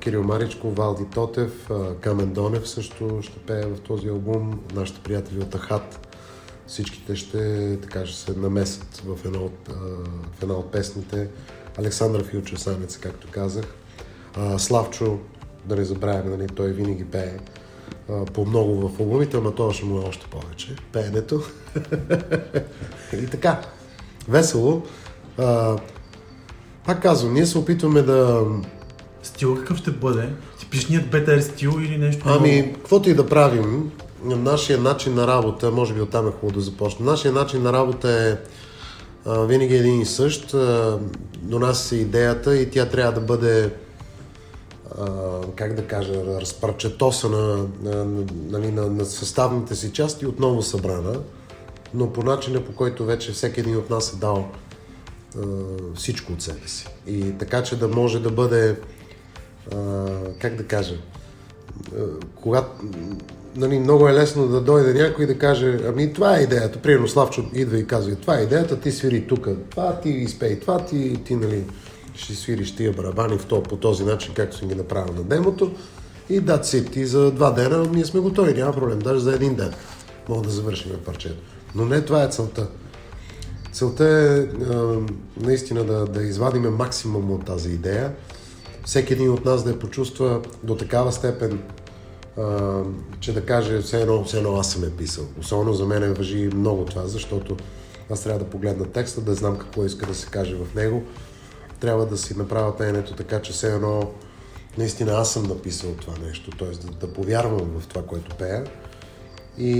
Кирил 0.00 0.22
Маричко, 0.22 0.70
Валди 0.70 1.04
Тотев, 1.14 1.70
Камен 2.00 2.32
Донев 2.32 2.68
също 2.68 3.18
ще 3.22 3.38
пее 3.38 3.62
в 3.66 3.80
този 3.80 4.08
албум. 4.08 4.60
Нашите 4.74 5.00
приятели 5.00 5.38
от 5.40 5.54
Ахат. 5.54 6.08
Всичките 6.66 7.16
ще, 7.16 7.78
така, 7.82 8.06
ще 8.06 8.32
се 8.32 8.38
намесят 8.38 9.02
в 9.06 9.24
една 9.24 9.38
от, 9.38 9.68
в 10.38 10.42
една 10.42 10.54
от 10.54 10.72
песните. 10.72 11.28
Александър 11.78 12.24
Филчев 12.24 12.60
Санец, 12.60 12.96
както 12.98 13.28
казах. 13.30 13.64
Славчо, 14.58 15.18
да 15.64 15.76
не 15.76 15.84
забравяме, 15.84 16.36
нали, 16.36 16.48
той 16.48 16.72
винаги 16.72 17.04
пее 17.04 17.38
а, 18.10 18.24
по 18.24 18.46
много 18.46 18.88
в 18.88 19.00
албумите, 19.00 19.36
ама 19.36 19.54
това 19.54 19.74
ще 19.74 19.84
му 19.84 19.98
е 19.98 20.04
още 20.08 20.26
повече. 20.26 20.76
Пеенето. 20.92 21.42
И 23.22 23.26
така. 23.26 23.60
Весело. 24.28 24.82
А, 25.38 25.76
пак 26.86 27.02
казвам, 27.02 27.34
ние 27.34 27.46
се 27.46 27.58
опитваме 27.58 28.02
да... 28.02 28.44
Стил 29.22 29.56
какъв 29.56 29.76
ще 29.76 29.90
бъде? 29.90 30.28
Типичният 30.58 31.10
бетер 31.10 31.40
стил 31.40 31.72
или 31.78 31.98
нещо 31.98 32.24
Ами, 32.26 32.72
каквото 32.74 33.10
и 33.10 33.14
да 33.14 33.26
правим, 33.26 33.90
нашия 34.24 34.78
начин 34.78 35.14
на 35.14 35.26
работа, 35.26 35.70
може 35.70 35.94
би 35.94 36.00
оттам 36.00 36.28
е 36.28 36.30
хубаво 36.30 36.58
да 36.58 36.60
започнем, 36.60 37.06
нашия 37.06 37.32
начин 37.32 37.62
на 37.62 37.72
работа 37.72 38.10
е 38.10 38.36
а, 39.26 39.40
винаги 39.40 39.74
един 39.74 40.00
и 40.00 40.06
същ. 40.06 40.54
А, 40.54 40.98
донася 41.36 41.84
се 41.84 41.96
идеята 41.96 42.56
и 42.56 42.70
тя 42.70 42.86
трябва 42.86 43.12
да 43.12 43.20
бъде 43.20 43.70
как 45.56 45.74
да 45.74 45.86
кажа, 45.86 46.40
разпарчетосана 46.40 47.68
на, 47.82 48.04
на, 48.04 48.24
нали, 48.50 48.72
на, 48.72 48.86
на 48.86 49.04
съставните 49.04 49.74
си 49.74 49.92
части, 49.92 50.26
отново 50.26 50.62
събрана, 50.62 51.20
но 51.94 52.12
по 52.12 52.22
начина 52.22 52.64
по 52.64 52.72
който 52.72 53.04
вече 53.04 53.32
всеки 53.32 53.60
един 53.60 53.76
от 53.76 53.90
нас 53.90 54.12
е 54.12 54.16
дал 54.16 54.48
а, 55.38 55.40
всичко 55.94 56.32
от 56.32 56.42
себе 56.42 56.68
си. 56.68 56.86
И 57.06 57.38
така, 57.38 57.62
че 57.62 57.78
да 57.78 57.88
може 57.88 58.20
да 58.20 58.30
бъде, 58.30 58.76
а, 59.74 60.06
как 60.38 60.56
да 60.56 60.64
кажа, 60.64 60.94
когато 62.34 62.70
нали, 63.56 63.78
много 63.78 64.08
е 64.08 64.12
лесно 64.12 64.48
да 64.48 64.60
дойде 64.60 65.02
някой 65.02 65.24
и 65.24 65.26
да 65.26 65.38
каже, 65.38 65.78
ами 65.88 66.12
това 66.12 66.38
е 66.38 66.42
идеята. 66.42 66.78
Примерно 66.78 67.08
Славчо 67.08 67.44
идва 67.54 67.78
и 67.78 67.86
казва, 67.86 68.16
това 68.16 68.38
е 68.38 68.42
идеята, 68.42 68.80
ти 68.80 68.92
свири 68.92 69.26
тук, 69.26 69.48
това 69.70 70.00
ти 70.00 70.08
изпей, 70.08 70.60
това 70.60 70.84
ти, 70.84 71.24
ти 71.24 71.36
нали, 71.36 71.64
ще 72.14 72.34
свириш 72.34 72.76
тия 72.76 72.92
барабани 72.92 73.38
в 73.38 73.46
то, 73.46 73.62
по 73.62 73.76
този 73.76 74.04
начин, 74.04 74.34
както 74.34 74.56
съм 74.56 74.68
ги 74.68 74.74
направил 74.74 75.14
на 75.14 75.22
демото. 75.22 75.72
И 76.30 76.40
да, 76.40 76.64
си, 76.64 76.84
ти 76.84 77.06
за 77.06 77.30
два 77.30 77.50
дена 77.50 77.88
ние 77.92 78.04
сме 78.04 78.20
готови, 78.20 78.54
няма 78.54 78.72
проблем, 78.72 78.98
даже 78.98 79.20
за 79.20 79.34
един 79.34 79.54
ден 79.54 79.72
мога 80.28 80.42
да 80.42 80.50
завършим 80.50 80.92
парчето. 81.04 81.42
Но 81.74 81.84
не 81.84 82.04
това 82.04 82.24
е 82.24 82.28
целта. 82.28 82.68
Целта 83.72 84.04
е 84.04 84.38
а, 84.64 84.98
наистина 85.36 85.84
да, 85.84 86.04
да 86.04 86.22
извадиме 86.22 86.70
максимум 86.70 87.30
от 87.30 87.44
тази 87.44 87.70
идея. 87.70 88.12
Всеки 88.84 89.12
един 89.12 89.30
от 89.30 89.44
нас 89.44 89.64
да 89.64 89.70
я 89.70 89.78
почувства 89.78 90.40
до 90.62 90.76
такава 90.76 91.12
степен, 91.12 91.62
а, 92.38 92.80
че 93.20 93.32
да 93.32 93.46
каже 93.46 93.80
все 93.80 94.00
едно, 94.00 94.24
все 94.24 94.36
едно 94.36 94.56
аз 94.56 94.72
съм 94.72 94.84
е 94.84 94.90
писал. 94.90 95.24
Особено 95.40 95.72
за 95.72 95.86
мен 95.86 96.14
въжи 96.14 96.50
много 96.54 96.84
това, 96.84 97.06
защото 97.06 97.56
аз 98.10 98.22
трябва 98.22 98.38
да 98.38 98.50
погледна 98.50 98.84
текста, 98.84 99.20
да 99.20 99.34
знам 99.34 99.58
какво 99.58 99.84
иска 99.84 100.06
да 100.06 100.14
се 100.14 100.26
каже 100.26 100.54
в 100.54 100.74
него. 100.74 101.02
Трябва 101.82 102.06
да 102.06 102.16
си 102.16 102.38
направя 102.38 102.76
пеенето 102.76 103.14
така, 103.14 103.42
че 103.42 103.52
все 103.52 103.74
едно 103.74 104.10
наистина 104.78 105.12
аз 105.12 105.32
съм 105.32 105.42
написал 105.42 105.90
това 105.90 106.14
нещо, 106.26 106.50
т.е. 106.50 106.68
Да, 106.68 107.06
да 107.06 107.12
повярвам 107.12 107.80
в 107.80 107.86
това, 107.86 108.02
което 108.06 108.36
пея. 108.36 108.64
И, 109.58 109.72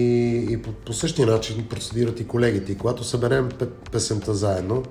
и 0.50 0.62
по, 0.62 0.72
по 0.72 0.92
същия 0.92 1.26
начин 1.26 1.68
процедират 1.68 2.20
и 2.20 2.26
колегите. 2.26 2.72
И 2.72 2.78
когато 2.78 3.04
съберем 3.04 3.50
пе- 3.50 3.90
песента 3.92 4.34
заедно 4.34 4.82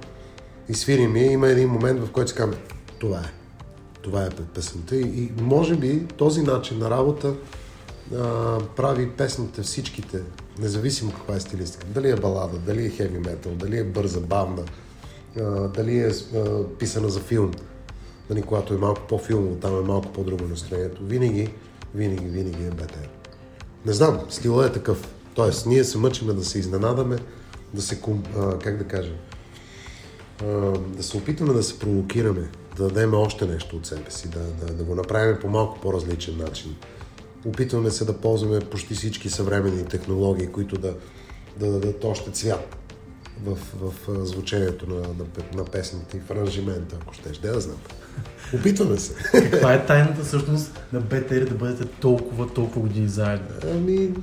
и 0.69 0.73
свирим 0.73 1.15
я, 1.15 1.31
има 1.31 1.47
един 1.47 1.69
момент, 1.69 1.99
в 1.99 2.11
който 2.11 2.29
си 2.29 2.35
казваме, 2.35 2.61
това 2.99 3.19
е. 3.19 3.31
Това 4.01 4.25
е 4.25 4.29
песента. 4.29 4.95
И, 4.95 5.01
и 5.01 5.31
може 5.41 5.75
би 5.75 6.07
този 6.07 6.41
начин 6.41 6.79
на 6.79 6.89
работа 6.89 7.33
а, 8.15 8.57
прави 8.75 9.09
песните 9.09 9.61
всичките, 9.61 10.21
независимо 10.59 11.11
каква 11.11 11.35
е 11.35 11.39
стилистика. 11.39 11.87
Дали 11.87 12.09
е 12.09 12.15
балада, 12.15 12.57
дали 12.57 12.85
е 12.85 12.89
хеви 12.89 13.19
метал, 13.19 13.51
дали 13.51 13.77
е 13.77 13.83
бърза, 13.83 14.19
бавна, 14.19 14.63
дали 15.75 15.99
е 15.99 16.11
писана 16.79 17.09
за 17.09 17.19
филм. 17.19 17.51
Нали, 18.29 18.41
когато 18.41 18.73
е 18.73 18.77
малко 18.77 19.01
по-филмово, 19.09 19.55
там 19.55 19.77
е 19.77 19.81
малко 19.81 20.13
по-друго 20.13 20.43
настроението. 20.43 21.03
Винаги, 21.03 21.53
винаги, 21.95 22.25
винаги 22.25 22.63
е 22.63 22.69
БТР. 22.69 23.09
Не 23.85 23.93
знам, 23.93 24.19
стила 24.29 24.65
е 24.65 24.71
такъв. 24.71 25.13
Тоест, 25.33 25.65
ние 25.65 25.83
се 25.83 25.97
мъчиме 25.97 26.33
да 26.33 26.45
се 26.45 26.59
изненадаме, 26.59 27.17
да 27.73 27.81
се, 27.81 28.01
как 28.63 28.77
да 28.77 28.83
кажа, 28.83 29.13
да 30.87 31.03
се 31.03 31.17
опитаме 31.17 31.53
да 31.53 31.63
се 31.63 31.79
провокираме, 31.79 32.49
да 32.77 32.83
дадем 32.83 33.13
още 33.13 33.45
нещо 33.45 33.75
от 33.75 33.85
себе 33.85 34.11
си, 34.11 34.29
да, 34.29 34.39
да, 34.39 34.73
да 34.73 34.83
го 34.83 34.95
направим 34.95 35.37
по 35.41 35.47
малко 35.47 35.79
по-различен 35.81 36.37
начин. 36.37 36.75
Опитваме 37.45 37.91
се 37.91 38.05
да 38.05 38.17
ползваме 38.17 38.59
почти 38.59 38.93
всички 38.93 39.29
съвременни 39.29 39.85
технологии, 39.85 40.47
които 40.47 40.77
да, 40.77 40.95
да 41.57 41.71
дадат 41.71 42.03
още 42.03 42.31
цвят 42.31 42.77
в, 43.43 43.57
в 43.81 44.25
звучението 44.25 44.89
на, 44.89 44.95
на, 44.95 45.25
на 45.53 45.65
песните 45.65 46.17
и 46.17 46.19
в 46.19 46.31
аранжимента, 46.31 46.97
ако 47.01 47.13
щеш. 47.13 47.37
Да 47.37 47.59
знам. 47.59 47.77
Опитваме 48.53 48.97
се. 48.97 49.13
Каква 49.31 49.73
е 49.73 49.85
тайната 49.85 50.23
всъщност 50.23 50.79
на 50.93 50.99
бетер 50.99 51.45
да 51.45 51.55
бъдете 51.55 51.85
толкова, 51.85 52.53
толкова 52.53 52.81
години 52.81 53.07
заедно? 53.07 53.47
Ами... 53.63 54.13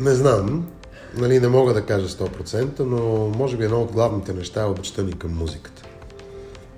Не 0.00 0.14
знам. 0.14 0.68
Нали, 1.14 1.40
не 1.40 1.48
мога 1.48 1.74
да 1.74 1.86
кажа 1.86 2.08
100%, 2.08 2.80
но 2.80 3.28
може 3.38 3.56
би 3.56 3.64
едно 3.64 3.82
от 3.82 3.92
главните 3.92 4.32
неща 4.32 4.62
е 4.62 4.64
обичта 4.64 5.02
ни 5.02 5.12
към 5.12 5.34
музиката. 5.34 5.82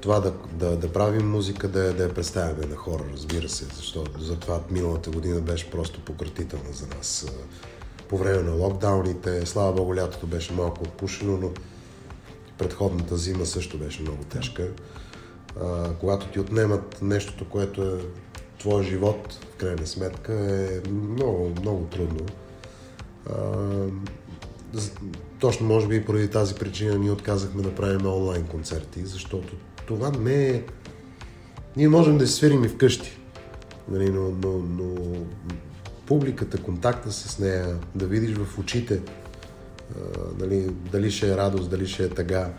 Това 0.01 0.21
да, 0.21 0.33
да, 0.53 0.77
да 0.77 0.93
правим 0.93 1.31
музика, 1.31 1.69
да, 1.69 1.93
да 1.95 2.03
я 2.03 2.15
представяме 2.15 2.67
на 2.67 2.77
хора, 2.77 3.05
разбира 3.13 3.49
се, 3.49 3.65
защото 3.65 4.21
затова 4.21 4.61
миналата 4.71 5.11
година 5.11 5.41
беше 5.41 5.71
просто 5.71 6.01
пократителна 6.01 6.73
за 6.73 6.87
нас. 6.87 7.27
По 8.13 8.19
време 8.19 8.43
на 8.43 8.53
локдауните, 8.53 9.47
слава 9.47 9.73
богу, 9.73 9.97
лятото 9.97 10.27
беше 10.27 10.53
малко 10.53 10.83
отпушено, 10.83 11.37
но 11.37 11.51
предходната 12.59 13.17
зима 13.17 13.47
също 13.47 13.79
беше 13.79 14.03
много 14.03 14.25
тежка. 14.25 14.69
А, 15.61 15.95
когато 15.95 16.27
ти 16.27 16.41
отнемат 16.41 17.03
нещото, 17.03 17.49
което 17.49 17.83
е 17.83 17.99
твой 18.59 18.83
живот, 18.83 19.39
в 19.53 19.57
крайна 19.57 19.87
сметка, 19.87 20.33
е 20.33 20.89
много, 20.91 21.53
много 21.61 21.85
трудно. 21.85 22.27
А, 23.31 23.37
точно 25.41 25.67
може 25.67 25.89
би 25.89 25.97
и 25.97 26.05
поради 26.05 26.29
тази 26.29 26.55
причина 26.55 26.99
ние 26.99 27.11
отказахме 27.11 27.63
да 27.63 27.75
правим 27.75 28.07
онлайн 28.07 28.47
концерти, 28.47 29.07
защото 29.07 29.57
това 29.87 30.11
не 30.11 30.49
е 30.51 30.63
Ние 31.77 31.89
можем 31.89 32.19
да 32.19 32.27
си 32.27 32.33
свирим 32.33 32.65
и 32.65 32.69
вкъщи, 32.69 33.19
нали, 33.89 34.11
но, 34.11 34.31
но, 34.31 34.59
но 34.59 34.95
публиката, 36.07 36.59
контакта 36.59 37.13
с 37.13 37.39
нея, 37.39 37.77
да 37.95 38.07
видиш 38.07 38.37
в 38.37 38.59
очите, 38.59 39.01
а, 39.01 39.99
нали, 40.41 40.71
дали 40.93 41.11
ще 41.11 41.33
е 41.33 41.37
радост, 41.37 41.71
дали 41.71 41.87
ще 41.87 42.05
е 42.05 42.09
тъга, 42.09 42.51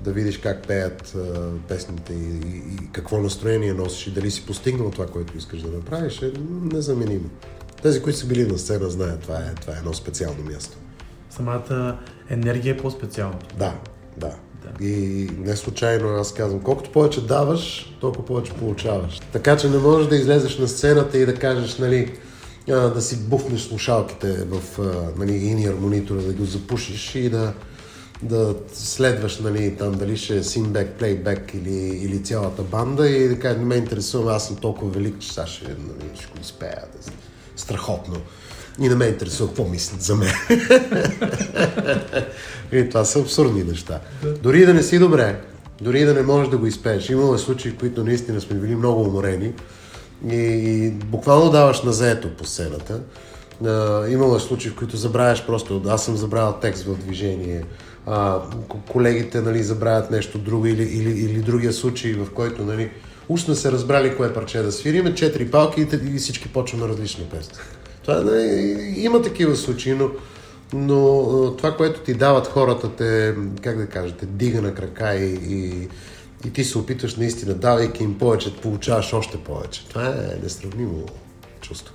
да 0.00 0.12
видиш 0.12 0.38
как 0.38 0.66
пеят 0.66 1.16
песните 1.68 2.12
и, 2.12 2.48
и, 2.48 2.56
и 2.56 2.88
какво 2.92 3.18
настроение 3.18 3.74
носиш 3.74 4.06
и 4.06 4.10
дали 4.10 4.30
си 4.30 4.46
постигнал 4.46 4.90
това, 4.90 5.06
което 5.06 5.38
искаш 5.38 5.60
да 5.62 5.68
направиш, 5.68 6.22
е 6.22 6.32
незаменимо. 6.72 7.30
Тези, 7.82 8.02
които 8.02 8.18
са 8.18 8.26
били 8.26 8.46
на 8.46 8.58
сцена, 8.58 8.90
знаят, 8.90 9.20
това 9.20 9.36
е, 9.36 9.54
това 9.60 9.74
е 9.74 9.78
едно 9.78 9.92
специално 9.92 10.44
място. 10.44 10.76
Самата 11.30 11.98
енергия 12.30 12.74
е 12.74 12.76
по-специална. 12.76 13.38
Да, 13.58 13.74
да. 14.16 14.34
Да. 14.64 14.84
И 14.84 15.28
не 15.38 15.56
случайно 15.56 16.08
аз 16.08 16.34
казвам, 16.34 16.60
колкото 16.60 16.92
повече 16.92 17.26
даваш, 17.26 17.94
толкова 18.00 18.24
повече 18.24 18.52
получаваш. 18.52 19.20
Така 19.32 19.56
че 19.56 19.68
не 19.68 19.78
можеш 19.78 20.08
да 20.08 20.16
излезеш 20.16 20.58
на 20.58 20.68
сцената 20.68 21.18
и 21.18 21.26
да 21.26 21.34
кажеш, 21.34 21.78
нали, 21.78 22.12
да 22.66 23.02
си 23.02 23.16
буфнеш 23.16 23.60
слушалките 23.60 24.44
в 24.44 24.78
нали, 25.18 25.32
инер 25.32 25.74
монитора, 25.74 26.22
да 26.22 26.32
го 26.32 26.44
запушиш 26.44 27.14
и 27.14 27.30
да, 27.30 27.52
да 28.22 28.54
следваш 28.72 29.38
нали, 29.38 29.76
там 29.76 29.92
дали 29.92 30.16
ще 30.16 30.36
е 30.36 30.42
синбек, 30.42 30.92
плейбек 30.92 31.54
или, 31.54 31.76
или 31.76 32.22
цялата 32.22 32.62
банда 32.62 33.08
и 33.08 33.28
да 33.28 33.38
кажеш, 33.38 33.58
не 33.58 33.64
ме 33.64 33.74
интересува, 33.74 34.34
аз 34.34 34.46
съм 34.46 34.56
толкова 34.56 34.90
велик, 34.90 35.18
че 35.18 35.32
сега 35.32 35.46
ще, 35.46 35.64
нали, 35.64 36.10
ще 36.14 36.26
го 36.26 36.38
изпея. 36.42 36.82
Да, 36.92 37.12
страхотно. 37.56 38.16
И 38.80 38.88
не 38.88 38.94
ме 38.94 39.04
интересува 39.04 39.48
какво 39.48 39.64
мислят 39.64 40.02
за 40.02 40.16
мен. 40.16 40.32
и 42.72 42.88
това 42.88 43.04
са 43.04 43.20
абсурдни 43.20 43.64
неща. 43.64 44.00
Дори 44.42 44.66
да 44.66 44.74
не 44.74 44.82
си 44.82 44.98
добре, 44.98 45.40
дори 45.80 46.04
да 46.04 46.14
не 46.14 46.22
можеш 46.22 46.50
да 46.50 46.58
го 46.58 46.66
изпееш. 46.66 47.10
Имало 47.10 47.34
е 47.34 47.38
случаи, 47.38 47.70
в 47.70 47.76
които 47.76 48.04
наистина 48.04 48.40
сме 48.40 48.56
били 48.56 48.76
много 48.76 49.02
уморени 49.02 49.52
и, 50.30 50.36
и 50.36 50.90
буквално 50.90 51.50
даваш 51.50 51.82
на 51.82 51.92
заето 51.92 52.36
по 52.36 52.44
сцената. 52.44 53.00
Uh, 53.62 54.12
имало 54.12 54.36
е 54.36 54.40
случаи, 54.40 54.70
в 54.70 54.76
които 54.76 54.96
забравяш 54.96 55.46
просто, 55.46 55.82
аз 55.88 56.04
съм 56.04 56.16
забравял 56.16 56.58
текст 56.60 56.84
в 56.84 56.96
движение, 56.96 57.64
uh, 58.08 58.40
колегите 58.92 59.40
нали, 59.40 59.62
забравят 59.62 60.10
нещо 60.10 60.38
друго 60.38 60.66
или, 60.66 60.82
или, 60.82 61.10
или 61.10 61.42
другия 61.42 61.72
случай, 61.72 62.12
в 62.12 62.30
който 62.34 62.62
нали, 62.62 62.90
уж 63.28 63.40
сме 63.40 63.54
се 63.54 63.72
разбрали 63.72 64.16
кое 64.16 64.34
парче 64.34 64.62
да 64.62 64.72
свириме, 64.72 65.14
четири 65.14 65.50
палки 65.50 65.80
и, 65.80 66.14
и 66.14 66.18
всички 66.18 66.48
почваме 66.48 66.84
на 66.84 66.92
различна 66.92 67.24
песен. 67.24 67.52
Това, 68.02 68.20
нали, 68.20 68.94
има 68.96 69.22
такива 69.22 69.56
случаи, 69.56 69.94
но, 69.94 70.10
но 70.72 71.56
това, 71.56 71.76
което 71.76 72.00
ти 72.00 72.14
дават 72.14 72.46
хората, 72.46 72.90
те, 72.96 73.34
как 73.62 73.78
да 73.78 73.86
кажете, 73.86 74.26
дига 74.26 74.62
на 74.62 74.74
крака 74.74 75.14
и, 75.14 75.34
и, 75.34 75.88
и 76.44 76.52
ти 76.52 76.64
се 76.64 76.78
опитваш 76.78 77.16
наистина, 77.16 77.54
давайки 77.54 78.04
им 78.04 78.18
повече, 78.18 78.56
получаваш 78.56 79.12
още 79.12 79.38
повече. 79.38 79.88
Това 79.88 80.06
е 80.06 80.42
несравнимо 80.42 81.06
чувство. 81.60 81.94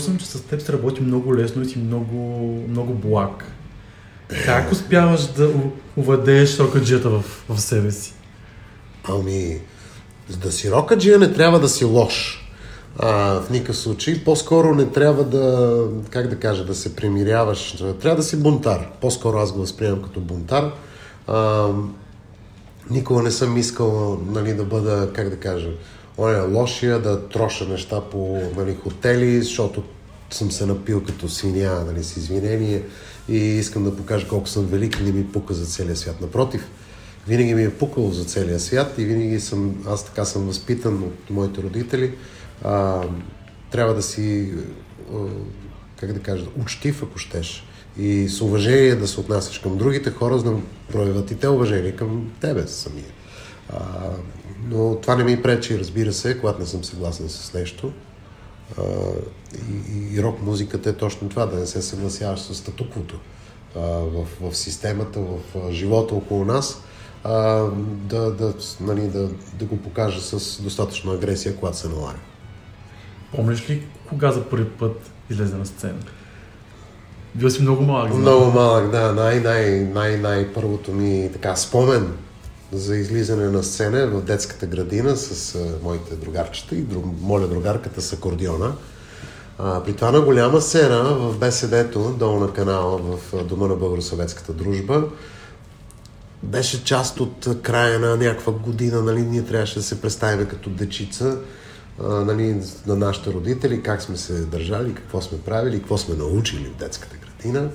Съм, 0.00 0.18
че 0.18 0.26
с 0.26 0.40
теб 0.40 0.60
се 0.60 0.72
работи 0.72 1.02
много 1.02 1.36
лесно 1.36 1.62
и 1.62 1.66
си 1.66 1.78
много, 1.78 2.16
много 2.68 2.94
благ. 2.94 3.44
Как 4.44 4.72
успяваш 4.72 5.26
да 5.26 5.50
уведееш 5.96 6.58
рокаджията 6.58 7.10
в, 7.10 7.24
в 7.48 7.60
себе 7.60 7.90
си? 7.90 8.14
Ами, 9.08 9.60
да 10.42 10.52
си 10.52 10.70
рокаджия 10.70 11.18
не 11.18 11.32
трябва 11.32 11.60
да 11.60 11.68
си 11.68 11.84
лош. 11.84 12.46
А, 12.98 13.40
в 13.40 13.50
никакъв 13.50 13.76
случай. 13.76 14.24
По-скоро 14.24 14.74
не 14.74 14.86
трябва 14.86 15.24
да, 15.24 15.84
как 16.10 16.28
да 16.28 16.36
кажа, 16.36 16.64
да 16.64 16.74
се 16.74 16.96
примиряваш. 16.96 17.76
Трябва 18.00 18.16
да 18.16 18.22
си 18.22 18.36
бунтар. 18.36 18.88
По-скоро 19.00 19.38
аз 19.38 19.52
го 19.52 19.58
възприемам 19.58 20.02
като 20.02 20.20
бунтар. 20.20 20.72
А, 21.26 21.68
никога 22.90 23.22
не 23.22 23.30
съм 23.30 23.56
искал 23.56 24.20
нали, 24.26 24.54
да 24.54 24.64
бъда, 24.64 25.10
как 25.14 25.28
да 25.28 25.36
кажа, 25.36 25.68
он 26.20 26.34
е 26.34 26.40
лошия 26.40 26.98
да 26.98 27.28
троша 27.28 27.68
неща 27.68 28.00
по 28.00 28.42
нали, 28.56 28.76
хотели, 28.82 29.42
защото 29.42 29.82
съм 30.30 30.50
се 30.50 30.66
напил 30.66 31.04
като 31.04 31.28
свиня, 31.28 31.84
нали, 31.86 32.04
с 32.04 32.16
извинение 32.16 32.82
и 33.28 33.36
искам 33.36 33.84
да 33.84 33.96
покажа 33.96 34.28
колко 34.28 34.48
съм 34.48 34.66
велик 34.66 35.00
и 35.00 35.02
не 35.02 35.12
ми 35.12 35.32
пука 35.32 35.54
за 35.54 35.66
целия 35.66 35.96
свят. 35.96 36.20
Напротив, 36.20 36.68
винаги 37.28 37.54
ми 37.54 37.64
е 37.64 37.74
пукало 37.74 38.12
за 38.12 38.24
целия 38.24 38.60
свят 38.60 38.94
и 38.98 39.04
винаги 39.04 39.40
съм, 39.40 39.84
аз 39.88 40.04
така 40.04 40.24
съм 40.24 40.46
възпитан 40.46 41.02
от 41.02 41.30
моите 41.30 41.62
родители. 41.62 42.14
А, 42.64 43.02
трябва 43.70 43.94
да 43.94 44.02
си, 44.02 44.52
как 45.96 46.12
да 46.12 46.20
кажа, 46.20 46.44
учтив, 46.60 47.02
ако 47.02 47.18
щеш. 47.18 47.64
И 47.98 48.28
с 48.28 48.40
уважение 48.40 48.94
да 48.94 49.08
се 49.08 49.20
отнасяш 49.20 49.58
към 49.58 49.78
другите 49.78 50.10
хора, 50.10 50.38
за 50.38 50.44
да 50.44 50.56
проявят 50.92 51.30
и 51.30 51.34
те 51.34 51.48
уважение 51.48 51.92
към 51.92 52.30
тебе 52.40 52.66
самия. 52.66 53.04
А, 53.72 53.78
но 54.68 54.96
това 54.96 55.16
не 55.16 55.24
ми 55.24 55.42
пречи, 55.42 55.78
разбира 55.78 56.12
се, 56.12 56.38
когато 56.38 56.60
не 56.60 56.66
съм 56.66 56.84
съгласен 56.84 57.28
с 57.28 57.54
нещо. 57.54 57.92
А, 58.78 58.82
и, 59.90 60.16
и 60.16 60.22
рок 60.22 60.42
музиката 60.42 60.90
е 60.90 60.92
точно 60.92 61.28
това, 61.28 61.46
да 61.46 61.56
не 61.56 61.66
се 61.66 61.82
съгласяваш 61.82 62.40
с 62.40 62.54
статуквото 62.54 63.18
а, 63.76 63.80
в, 63.80 64.26
в 64.40 64.56
системата, 64.56 65.20
в 65.20 65.72
живота 65.72 66.14
около 66.14 66.44
нас, 66.44 66.82
а, 67.24 67.34
да, 67.86 68.30
да, 68.30 68.54
нали, 68.80 69.08
да, 69.08 69.28
да 69.58 69.64
го 69.64 69.76
покажа 69.76 70.20
с 70.20 70.62
достатъчно 70.62 71.12
агресия, 71.12 71.56
когато 71.56 71.76
се 71.76 71.88
налага. 71.88 72.18
Помниш 73.34 73.70
ли 73.70 73.86
кога 74.08 74.32
за 74.32 74.44
първи 74.44 74.68
път 74.68 75.10
излезе 75.30 75.56
на 75.56 75.66
сцена? 75.66 75.98
Бил 77.34 77.50
си 77.50 77.62
много 77.62 77.82
малък. 77.82 78.14
Много 78.14 78.50
малък, 78.50 78.90
да. 78.90 79.12
Най, 79.12 79.40
най, 79.40 79.70
най, 79.70 80.16
най 80.16 80.52
първото 80.52 80.92
ми 80.92 81.30
така 81.32 81.56
спомен 81.56 82.12
за 82.72 82.96
излизане 82.96 83.48
на 83.48 83.62
сцена 83.62 84.06
в 84.06 84.22
детската 84.22 84.66
градина 84.66 85.16
с 85.16 85.58
моите 85.82 86.14
другарчета 86.16 86.74
и 86.74 86.82
друг, 86.82 87.04
моля 87.20 87.46
другарката 87.46 88.00
с 88.00 88.12
акордиона. 88.12 88.72
А, 89.58 89.82
при 89.82 89.92
това 89.92 90.10
на 90.10 90.20
голяма 90.20 90.60
сцена 90.60 91.02
в 91.02 91.38
БСД-то, 91.38 92.12
долу 92.12 92.40
на 92.40 92.52
канала, 92.52 92.98
в 92.98 93.44
Дома 93.44 93.66
на 93.66 93.74
Българо-съветската 93.74 94.52
дружба, 94.52 95.04
беше 96.42 96.84
част 96.84 97.20
от 97.20 97.48
края 97.62 97.98
на 97.98 98.16
някаква 98.16 98.52
година, 98.52 99.02
нали, 99.02 99.22
ние 99.22 99.44
трябваше 99.44 99.74
да 99.74 99.82
се 99.82 100.00
представим 100.00 100.46
като 100.46 100.70
дечица 100.70 101.38
а, 102.02 102.08
нали, 102.08 102.62
на 102.86 102.96
нашите 102.96 103.32
родители, 103.32 103.82
как 103.82 104.02
сме 104.02 104.16
се 104.16 104.32
държали, 104.32 104.94
какво 104.94 105.20
сме 105.20 105.38
правили, 105.40 105.78
какво 105.78 105.98
сме 105.98 106.14
научили 106.14 106.64
в 106.64 106.78
детската 106.78 107.16
градина. 107.16 107.70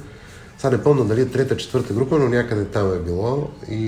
Сега 0.58 0.78
не 0.78 0.84
помня 0.84 1.06
дали 1.06 1.22
е 1.22 1.26
трета, 1.26 1.58
четвърта 1.58 1.94
група, 1.94 2.20
но 2.20 2.30
някъде 2.30 2.66
там 2.66 2.94
е 2.94 3.00
било. 3.00 3.50
И 3.70 3.86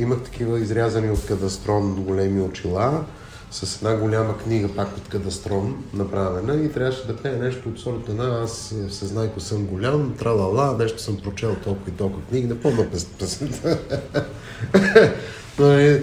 имах 0.00 0.20
такива 0.20 0.60
изрязани 0.60 1.10
от 1.10 1.26
кадастрон 1.26 2.04
големи 2.06 2.42
очила, 2.42 3.04
с 3.50 3.76
една 3.76 3.96
голяма 3.96 4.38
книга, 4.38 4.68
пак 4.76 4.96
от 4.96 5.08
кадастрон, 5.08 5.84
направена 5.94 6.64
и 6.64 6.72
трябваше 6.72 7.06
да 7.06 7.16
пее 7.16 7.36
нещо 7.36 7.68
от 7.68 7.80
сорта 7.80 8.14
на 8.14 8.42
аз 8.42 8.74
се 8.90 9.06
знайко 9.06 9.40
съм 9.40 9.66
голям, 9.66 10.14
тралала, 10.18 10.76
нещо 10.78 11.02
съм 11.02 11.16
прочел 11.16 11.56
толкова 11.64 11.90
и 11.90 11.92
толкова 11.92 12.22
книги, 12.22 12.46
не 12.46 12.60
помня 12.60 12.86
песента. 13.18 13.78
Нали, 15.58 16.02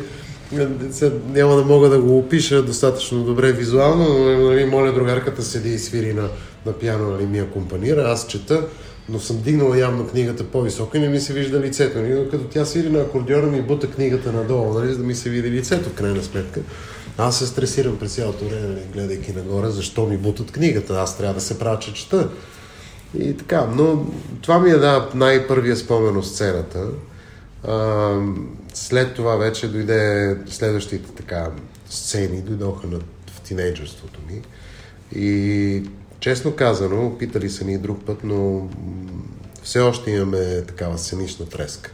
няма 1.26 1.56
да 1.56 1.64
мога 1.64 1.90
да 1.90 2.02
го 2.02 2.18
опиша 2.18 2.64
достатъчно 2.64 3.24
добре 3.24 3.52
визуално, 3.52 4.08
но 4.10 4.50
нали, 4.50 4.66
моля 4.66 4.94
другарката 4.94 5.44
седи 5.44 5.70
и 5.70 5.80
свири 5.80 6.14
на, 6.14 6.30
на 6.66 6.74
пиано, 6.74 7.12
нали, 7.12 7.26
ми 7.26 7.40
акомпанира, 7.40 8.02
аз 8.02 8.28
чета, 8.28 8.68
но 9.10 9.20
съм 9.20 9.42
дигнала 9.42 9.80
явно 9.80 10.08
книгата 10.08 10.44
по-високо 10.44 10.98
и 10.98 11.00
не 11.00 11.10
ми 11.10 11.20
се 11.20 11.34
вижда 11.34 11.60
лицето. 11.60 12.00
Нали, 12.00 12.30
като 12.32 12.44
тя 12.44 12.66
свири 12.66 12.90
на 12.90 13.00
акордиона 13.00 13.48
ми 13.48 13.62
бута 13.62 13.92
книгата 13.92 14.32
надолу, 14.32 14.80
нали, 14.80 14.92
за 14.92 14.98
да 14.98 15.04
ми 15.04 15.16
се 15.16 15.30
види 15.30 15.52
лицето 15.52 15.90
в 15.90 15.94
крайна 15.94 16.24
сметка. 16.24 16.62
Аз 17.18 17.40
се 17.40 17.48
стресирам 17.48 18.00
през 18.00 18.16
цялото 18.16 18.46
време, 18.46 18.68
нали, 18.68 18.82
гледайки 18.94 19.34
нагоре, 19.34 19.70
защо 19.70 20.06
ми 20.06 20.18
бутат 20.18 20.52
книгата. 20.52 20.94
Аз 20.94 21.18
трябва 21.18 21.34
да 21.34 21.42
се 21.42 21.60
правя, 21.60 21.80
че 21.80 21.94
чета. 21.94 22.30
И 23.20 23.38
така, 23.38 23.66
но 23.66 24.06
това 24.42 24.60
ми 24.60 24.70
е 24.70 24.78
да, 24.78 25.10
най-първия 25.16 25.78
спомен 25.78 26.18
от 26.18 26.28
сцената. 26.28 26.88
А, 27.68 28.12
след 28.74 29.14
това 29.14 29.36
вече 29.36 29.68
дойде 29.68 30.38
следващите 30.50 31.12
така 31.12 31.48
сцени, 31.90 32.42
дойдоха 32.42 32.88
на, 32.88 33.00
в 33.28 33.42
тинейджерството 33.44 34.20
ми. 34.30 34.42
И 35.22 35.84
честно 36.20 36.56
казано, 36.56 37.18
питали 37.18 37.50
са 37.50 37.66
ни 37.66 37.78
друг 37.78 38.06
път, 38.06 38.24
но 38.24 38.70
все 39.64 39.80
още 39.80 40.12
имаме 40.12 40.62
такава 40.62 40.98
сценична 40.98 41.46
треска. 41.46 41.92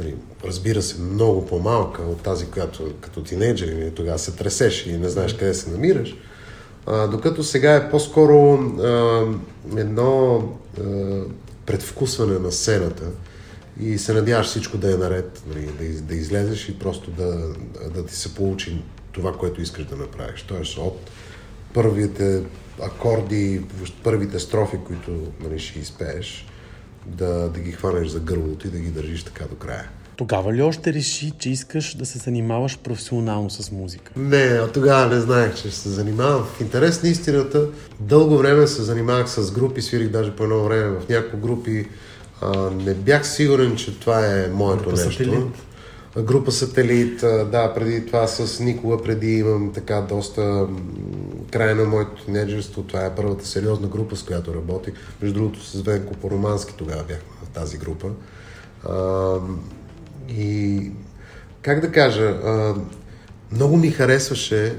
Нали, 0.00 0.14
разбира 0.44 0.82
се, 0.82 1.00
много 1.00 1.46
по-малка 1.46 2.02
от 2.02 2.22
тази, 2.22 2.46
която 2.46 2.92
като 3.00 3.22
тинейджер 3.22 3.90
тогава 3.94 4.18
се 4.18 4.36
тресеш 4.36 4.86
и 4.86 4.98
не 4.98 5.08
знаеш 5.08 5.34
къде 5.34 5.54
се 5.54 5.70
намираш. 5.70 6.16
А, 6.86 7.06
докато 7.06 7.44
сега 7.44 7.74
е 7.74 7.90
по-скоро 7.90 8.54
а, 8.54 9.24
едно 9.76 10.36
а, 10.78 10.82
предвкусване 11.66 12.38
на 12.38 12.52
сцената 12.52 13.04
и 13.80 13.98
се 13.98 14.12
надяваш 14.12 14.46
всичко 14.46 14.78
да 14.78 14.94
е 14.94 14.96
наред, 14.96 15.42
нали, 15.48 15.66
да, 15.66 16.02
да 16.02 16.14
излезеш 16.14 16.68
и 16.68 16.78
просто 16.78 17.10
да, 17.10 17.48
да 17.94 18.06
ти 18.06 18.16
се 18.16 18.34
получи 18.34 18.82
това, 19.12 19.32
което 19.32 19.62
искаш 19.62 19.84
да 19.84 19.96
направиш. 19.96 20.42
Тоест 20.42 20.78
от 20.78 21.10
първите 21.76 22.42
акорди, 22.82 23.60
първите 24.02 24.38
строфи, 24.38 24.76
които 24.86 25.10
нали, 25.40 25.58
ще 25.58 25.78
изпееш, 25.78 26.46
да, 27.06 27.48
да 27.48 27.60
ги 27.60 27.72
хванеш 27.72 28.08
за 28.08 28.20
гърлото 28.20 28.66
и 28.66 28.70
да 28.70 28.78
ги 28.78 28.90
държиш 28.90 29.22
така 29.22 29.44
до 29.44 29.56
края. 29.56 29.88
Тогава 30.16 30.52
ли 30.52 30.62
още 30.62 30.92
реши, 30.92 31.32
че 31.38 31.50
искаш 31.50 31.94
да 31.94 32.06
се 32.06 32.18
занимаваш 32.18 32.78
професионално 32.78 33.50
с 33.50 33.72
музика? 33.72 34.12
Не, 34.16 34.60
от 34.60 34.72
тогава 34.72 35.14
не 35.14 35.20
знаех, 35.20 35.54
че 35.54 35.60
ще 35.60 35.70
се 35.70 35.88
занимавам. 35.88 36.44
В 36.44 36.60
интерес 36.60 37.02
на 37.02 37.08
истината, 37.08 37.66
дълго 38.00 38.38
време 38.38 38.66
се 38.66 38.82
занимавах 38.82 39.30
с 39.30 39.52
групи, 39.52 39.82
свирих 39.82 40.08
даже 40.08 40.36
по 40.36 40.44
едно 40.44 40.64
време 40.64 40.88
в 40.88 41.08
няколко 41.08 41.46
групи. 41.46 41.88
А, 42.40 42.70
не 42.70 42.94
бях 42.94 43.28
сигурен, 43.28 43.76
че 43.76 44.00
това 44.00 44.26
е 44.26 44.48
моето 44.52 44.84
Група 44.84 44.96
нещо. 44.96 45.12
Сателит. 45.12 45.44
Група 46.22 46.52
Сателит, 46.52 47.20
да, 47.20 47.72
преди 47.74 48.06
това 48.06 48.26
с 48.26 48.60
Никола, 48.60 49.02
преди 49.02 49.38
имам 49.38 49.72
така 49.72 50.00
доста 50.00 50.68
края 51.52 51.74
на 51.74 51.84
моето 51.84 52.24
тинейджерство. 52.24 52.82
Това 52.82 53.06
е 53.06 53.14
първата 53.14 53.46
сериозна 53.46 53.88
група, 53.88 54.16
с 54.16 54.22
която 54.22 54.54
работих. 54.54 54.94
Между 55.22 55.38
другото, 55.38 55.64
с 55.64 55.82
Венко 55.82 56.14
по-романски 56.14 56.74
тогава 56.76 57.02
бяхме 57.02 57.32
в 57.44 57.48
тази 57.48 57.78
група. 57.78 58.08
А, 58.88 59.34
и 60.28 60.90
как 61.62 61.80
да 61.80 61.92
кажа, 61.92 62.24
а, 62.24 62.74
много 63.52 63.76
ми 63.76 63.90
харесваше 63.90 64.74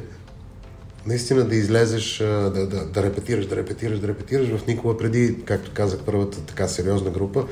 наистина 1.07 1.45
да 1.45 1.55
излезеш, 1.55 2.17
да, 2.17 2.67
да, 2.67 2.85
да 2.85 3.03
репетираш, 3.03 3.45
да 3.45 3.55
репетираш, 3.55 3.99
да 3.99 4.07
репетираш. 4.07 4.47
В 4.47 4.67
Никола 4.67 4.97
преди, 4.97 5.37
както 5.45 5.71
казах, 5.73 5.99
първата 6.05 6.41
така 6.41 6.67
сериозна 6.67 7.09
група, 7.09 7.45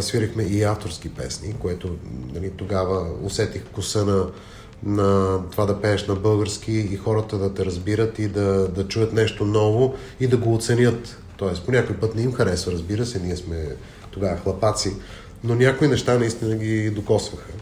свирихме 0.00 0.42
и 0.42 0.62
авторски 0.62 1.08
песни, 1.08 1.54
което 1.58 1.96
нали, 2.34 2.50
тогава 2.50 3.06
усетих 3.22 3.62
коса 3.64 4.04
на, 4.04 4.26
на 4.82 5.38
това 5.50 5.66
да 5.66 5.80
пееш 5.80 6.06
на 6.06 6.14
български 6.14 6.72
и 6.72 6.96
хората 6.96 7.38
да 7.38 7.54
те 7.54 7.64
разбират 7.64 8.18
и 8.18 8.28
да, 8.28 8.68
да 8.68 8.88
чуят 8.88 9.12
нещо 9.12 9.44
ново 9.44 9.94
и 10.20 10.26
да 10.26 10.36
го 10.36 10.54
оценят. 10.54 11.18
Тоест, 11.36 11.66
по 11.66 11.72
някой 11.72 11.96
път 11.96 12.14
не 12.14 12.22
им 12.22 12.32
харесва, 12.32 12.72
разбира 12.72 13.06
се, 13.06 13.20
ние 13.20 13.36
сме 13.36 13.68
тогава 14.10 14.36
хлапаци, 14.36 14.92
но 15.44 15.54
някои 15.54 15.88
неща 15.88 16.18
наистина 16.18 16.56
ги 16.56 16.90
докосваха. 16.90 17.52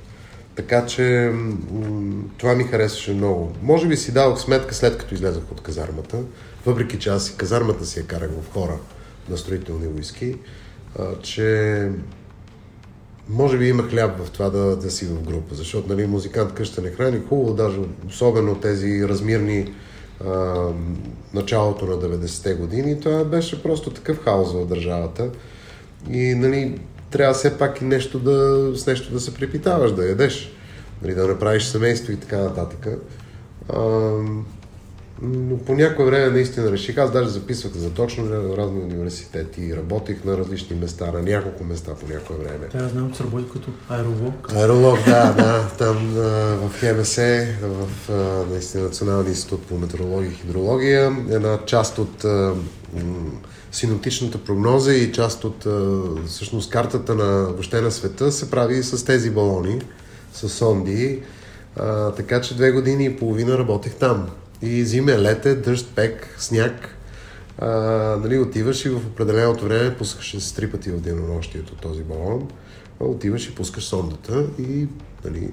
Така 0.54 0.86
че 0.86 1.32
това 2.38 2.54
ми 2.54 2.64
харесваше 2.64 3.12
много. 3.12 3.52
Може 3.62 3.88
би 3.88 3.96
си 3.96 4.12
дадох 4.12 4.40
сметка 4.40 4.74
след 4.74 4.98
като 4.98 5.14
излезах 5.14 5.42
от 5.52 5.60
казармата, 5.62 6.18
въпреки 6.66 6.98
че 6.98 7.10
аз 7.10 7.30
и 7.30 7.36
казармата 7.36 7.86
си 7.86 7.98
я 7.98 8.06
карах 8.06 8.30
в 8.30 8.52
хора 8.52 8.76
на 9.28 9.38
строителни 9.38 9.86
войски, 9.86 10.36
че 11.22 11.90
може 13.28 13.58
би 13.58 13.68
има 13.68 13.82
хляб 13.82 14.18
в 14.18 14.30
това 14.30 14.50
да, 14.50 14.76
да 14.76 14.90
си 14.90 15.06
в 15.06 15.22
група, 15.22 15.54
защото 15.54 15.88
нали, 15.88 16.06
музикант 16.06 16.54
къща 16.54 16.82
не 16.82 16.90
храни 16.90 17.20
хубаво, 17.28 17.54
даже 17.54 17.78
особено 18.08 18.54
тези 18.54 19.08
размирни 19.08 19.74
а, 20.26 20.64
началото 21.34 21.86
на 21.86 21.92
90-те 21.92 22.54
години, 22.54 23.00
това 23.00 23.24
беше 23.24 23.62
просто 23.62 23.90
такъв 23.90 24.24
хаос 24.24 24.52
в 24.52 24.66
държавата. 24.66 25.30
И 26.10 26.34
нали, 26.34 26.80
трябва 27.10 27.34
все 27.34 27.58
пак 27.58 27.80
и 27.80 27.84
нещо 27.84 28.18
да, 28.18 28.70
с 28.76 28.86
нещо 28.86 29.12
да 29.12 29.20
се 29.20 29.34
препитаваш, 29.34 29.92
да 29.92 30.08
ядеш, 30.08 30.52
нали, 31.02 31.14
да 31.14 31.26
направиш 31.26 31.64
семейство 31.64 32.12
и 32.12 32.16
така 32.16 32.38
нататък. 32.38 32.86
А, 33.68 33.80
но 35.22 35.58
по 35.58 35.74
някое 35.74 36.06
време 36.06 36.30
наистина 36.30 36.72
реших. 36.72 36.98
Аз 36.98 37.12
даже 37.12 37.28
записвах 37.28 37.72
за 37.72 37.90
точно 37.90 38.24
в 38.24 38.56
разни 38.56 38.80
университети, 38.80 39.76
работих 39.76 40.24
на 40.24 40.36
различни 40.36 40.76
места, 40.76 41.12
на 41.12 41.22
няколко 41.22 41.64
места 41.64 41.92
по 41.94 42.12
някое 42.12 42.36
време. 42.36 42.68
Тя 42.72 42.88
знам, 42.88 43.12
че 43.12 43.22
работи 43.24 43.44
като 43.52 43.70
аеролог. 43.88 44.52
Аеролог, 44.54 44.98
да, 45.04 45.32
да. 45.32 45.68
Там 45.78 45.96
в 46.14 46.70
ХМС, 46.80 47.16
в 47.62 47.88
наистина 48.50 48.84
Националния 48.84 49.30
институт 49.30 49.66
по 49.66 49.78
метеорология 49.78 50.30
и 50.30 50.34
хидрология, 50.34 51.16
една 51.30 51.58
част 51.66 51.98
от 51.98 52.24
синоптичната 53.72 54.38
прогноза 54.38 54.94
и 54.94 55.12
част 55.12 55.44
от 55.44 55.66
всъщност 56.26 56.70
картата 56.70 57.14
на 57.14 57.44
въобще 57.44 57.80
на 57.80 57.90
света 57.90 58.32
се 58.32 58.50
прави 58.50 58.82
с 58.82 59.04
тези 59.04 59.30
балони, 59.30 59.80
с 60.32 60.48
сонди. 60.48 61.22
А, 61.76 62.10
така 62.10 62.40
че 62.40 62.56
две 62.56 62.70
години 62.70 63.04
и 63.04 63.16
половина 63.16 63.58
работех 63.58 63.94
там. 63.94 64.28
И 64.62 64.84
зиме, 64.84 65.18
лете, 65.18 65.54
дъжд, 65.54 65.86
пек, 65.94 66.34
сняг. 66.38 66.96
А, 67.58 67.68
нали, 68.22 68.38
отиваш 68.38 68.84
и 68.84 68.88
в 68.88 68.96
определеното 68.96 69.64
време 69.64 69.96
пускаш 69.96 70.36
се 70.38 70.54
три 70.54 70.70
пъти 70.70 70.90
в 70.90 71.00
денонощието 71.00 71.74
този 71.74 72.02
балон. 72.02 72.48
Отиваш 73.00 73.46
и 73.46 73.54
пускаш 73.54 73.84
сондата 73.84 74.44
и 74.58 74.86
нали, 75.24 75.50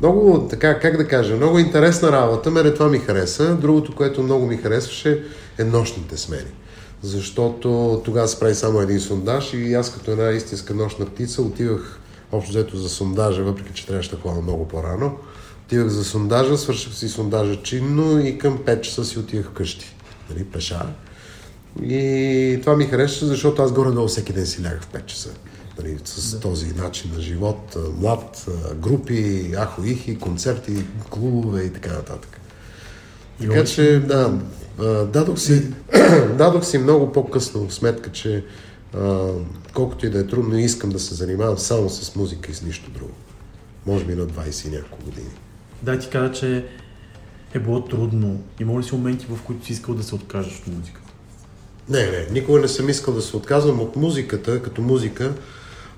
много, 0.00 0.46
така, 0.50 0.80
как 0.80 0.96
да 0.96 1.08
кажа, 1.08 1.36
много 1.36 1.58
интересна 1.58 2.12
работа. 2.12 2.50
Мене 2.50 2.74
това 2.74 2.88
ми 2.88 2.98
хареса. 2.98 3.54
Другото, 3.54 3.94
което 3.94 4.22
много 4.22 4.46
ми 4.46 4.56
харесваше 4.56 5.24
е 5.58 5.64
нощните 5.64 6.16
смени. 6.16 6.50
Защото 7.02 8.00
тогава 8.04 8.28
се 8.28 8.40
прави 8.40 8.54
само 8.54 8.80
един 8.80 9.00
сондаж 9.00 9.54
и 9.54 9.74
аз 9.74 9.92
като 9.94 10.10
една 10.10 10.30
истинска 10.30 10.74
нощна 10.74 11.06
птица 11.06 11.42
отивах 11.42 12.00
общо 12.32 12.50
взето 12.50 12.76
за 12.76 12.88
сондажа, 12.88 13.42
въпреки 13.42 13.72
че 13.72 13.86
трябваше 13.86 14.10
да 14.10 14.16
ходя 14.16 14.40
много 14.40 14.68
по-рано. 14.68 15.16
Отивах 15.72 15.88
за 15.88 16.04
сондажа, 16.04 16.58
свърших 16.58 16.94
си 16.94 17.08
сондажа 17.08 17.62
чинно 17.62 18.26
и 18.26 18.38
към 18.38 18.58
5 18.58 18.80
часа 18.80 19.04
си 19.04 19.18
отивах 19.18 19.46
вкъщи. 19.46 19.94
Нали, 20.30 20.44
пеша. 20.44 20.86
И 21.82 22.58
това 22.60 22.76
ми 22.76 22.84
харесва, 22.84 23.26
защото 23.26 23.62
аз 23.62 23.72
горе-долу 23.72 24.08
всеки 24.08 24.32
ден 24.32 24.46
си 24.46 24.64
лягах 24.64 24.82
в 24.82 24.88
5 24.92 25.04
часа. 25.04 25.30
Нали, 25.78 25.98
с 26.04 26.34
да. 26.34 26.40
този 26.40 26.74
начин 26.74 27.10
на 27.14 27.20
живот, 27.20 27.76
млад, 28.00 28.46
групи, 28.74 29.50
ахо-ихи, 29.52 30.18
концерти, 30.18 30.84
клубове 31.10 31.62
и 31.62 31.72
така 31.72 31.92
нататък. 31.92 32.40
Така 33.40 33.64
че, 33.64 33.98
да, 33.98 34.38
дадох 35.04 35.38
си, 35.38 35.62
дадох 36.38 36.64
си 36.64 36.78
много 36.78 37.12
по-късно 37.12 37.70
сметка, 37.70 38.12
че 38.12 38.44
а, 38.94 39.28
колкото 39.74 40.06
и 40.06 40.10
да 40.10 40.18
е 40.18 40.26
трудно, 40.26 40.58
искам 40.58 40.90
да 40.90 40.98
се 40.98 41.14
занимавам 41.14 41.58
само 41.58 41.90
с 41.90 42.16
музика 42.16 42.50
и 42.50 42.54
с 42.54 42.62
нищо 42.62 42.90
друго. 42.90 43.14
Може 43.86 44.04
би 44.04 44.14
на 44.14 44.26
20 44.26 44.68
и 44.68 44.70
няколко 44.70 45.04
години. 45.04 45.30
Да, 45.82 45.98
ти 45.98 46.08
каза, 46.08 46.32
че 46.32 46.64
е 47.54 47.58
било 47.58 47.84
трудно. 47.84 48.42
Има 48.60 48.80
ли 48.80 48.84
си 48.84 48.94
моменти, 48.94 49.26
в 49.28 49.42
които 49.42 49.66
си 49.66 49.72
искал 49.72 49.94
да 49.94 50.02
се 50.02 50.14
откажеш 50.14 50.58
от 50.58 50.66
музиката? 50.66 51.12
Не, 51.88 52.06
не, 52.06 52.26
никога 52.30 52.60
не 52.60 52.68
съм 52.68 52.88
искал 52.88 53.14
да 53.14 53.22
се 53.22 53.36
отказвам 53.36 53.80
от 53.80 53.96
музиката, 53.96 54.62
като 54.62 54.82
музика. 54.82 55.32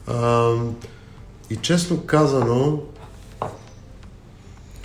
А, 0.06 0.52
и 1.50 1.56
честно 1.56 2.00
казано, 2.00 2.82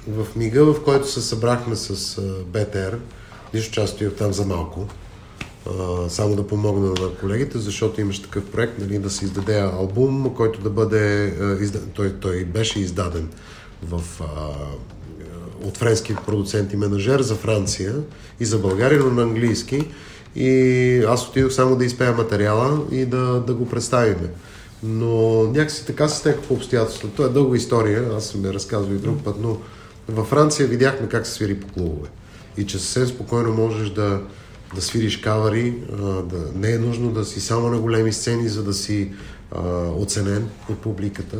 в 0.08 0.28
мига, 0.36 0.66
в 0.66 0.84
който 0.84 1.08
се 1.08 1.22
събрахме 1.22 1.76
с 1.76 2.22
БТР, 2.46 2.98
нищо 3.54 3.74
че 3.74 3.82
аз 3.82 3.96
там 4.18 4.34
за 4.34 4.46
малко, 4.46 4.88
а, 5.68 6.10
само 6.10 6.36
да 6.36 6.48
помогна 6.48 6.88
на 6.88 7.16
колегите, 7.20 7.58
защото 7.58 8.02
имаше 8.02 8.24
такъв 8.24 8.52
проект, 8.52 8.80
нали, 8.80 9.00
да 9.00 9.10
се 9.10 9.26
издаде 9.26 9.60
албум, 9.60 10.34
който 10.36 10.62
да 10.62 10.70
бъде, 10.70 11.34
изда... 11.62 11.80
той, 11.94 12.14
той 12.14 12.46
беше 12.46 12.80
издаден 12.80 13.30
в 13.84 14.02
а, 14.22 14.26
от 15.68 15.78
френски 15.78 16.16
продуцент 16.26 16.74
и 16.74 16.78
менажер 16.78 17.22
за 17.22 17.36
Франция 17.36 17.96
и 18.40 18.46
за 18.46 18.58
България, 18.58 19.00
но 19.00 19.10
на 19.10 19.22
английски. 19.22 19.88
И 20.36 21.04
аз 21.08 21.28
отидох 21.28 21.52
само 21.52 21.76
да 21.76 21.86
изпея 21.86 22.14
материала 22.14 22.82
и 22.92 23.06
да, 23.06 23.44
да 23.48 23.54
го 23.54 23.70
представиме. 23.70 24.30
Но 24.84 25.44
някакси 25.44 25.86
така 25.86 26.08
се 26.08 26.18
стеха 26.18 26.42
по 26.42 26.54
обстоятелството. 26.54 27.14
Това 27.16 27.30
е 27.30 27.32
дълга 27.32 27.58
история, 27.58 28.10
аз 28.18 28.28
съм 28.28 28.46
я 28.46 28.54
разказвал 28.54 28.96
и 28.96 28.98
друг 28.98 29.24
път, 29.24 29.36
но 29.40 29.58
във 30.08 30.28
Франция 30.28 30.68
видяхме 30.68 31.08
как 31.08 31.28
се 31.28 31.34
свири 31.34 31.60
по 31.60 31.68
клубове. 31.68 32.10
И 32.58 32.66
че 32.66 32.80
съвсем 32.80 33.08
спокойно 33.08 33.54
можеш 33.54 33.90
да, 33.90 34.22
да 34.76 34.82
свириш 34.82 35.18
кавари, 35.18 35.74
да, 36.24 36.52
не 36.56 36.72
е 36.72 36.78
нужно 36.80 37.12
да 37.12 37.26
си 37.26 37.42
само 37.42 37.70
на 37.70 37.80
големи 37.80 38.14
сцени, 38.14 38.50
за 38.50 38.64
да 38.64 38.74
си 38.74 39.12
а, 39.52 39.62
оценен 39.96 40.50
от 40.70 40.80
публиката. 40.80 41.38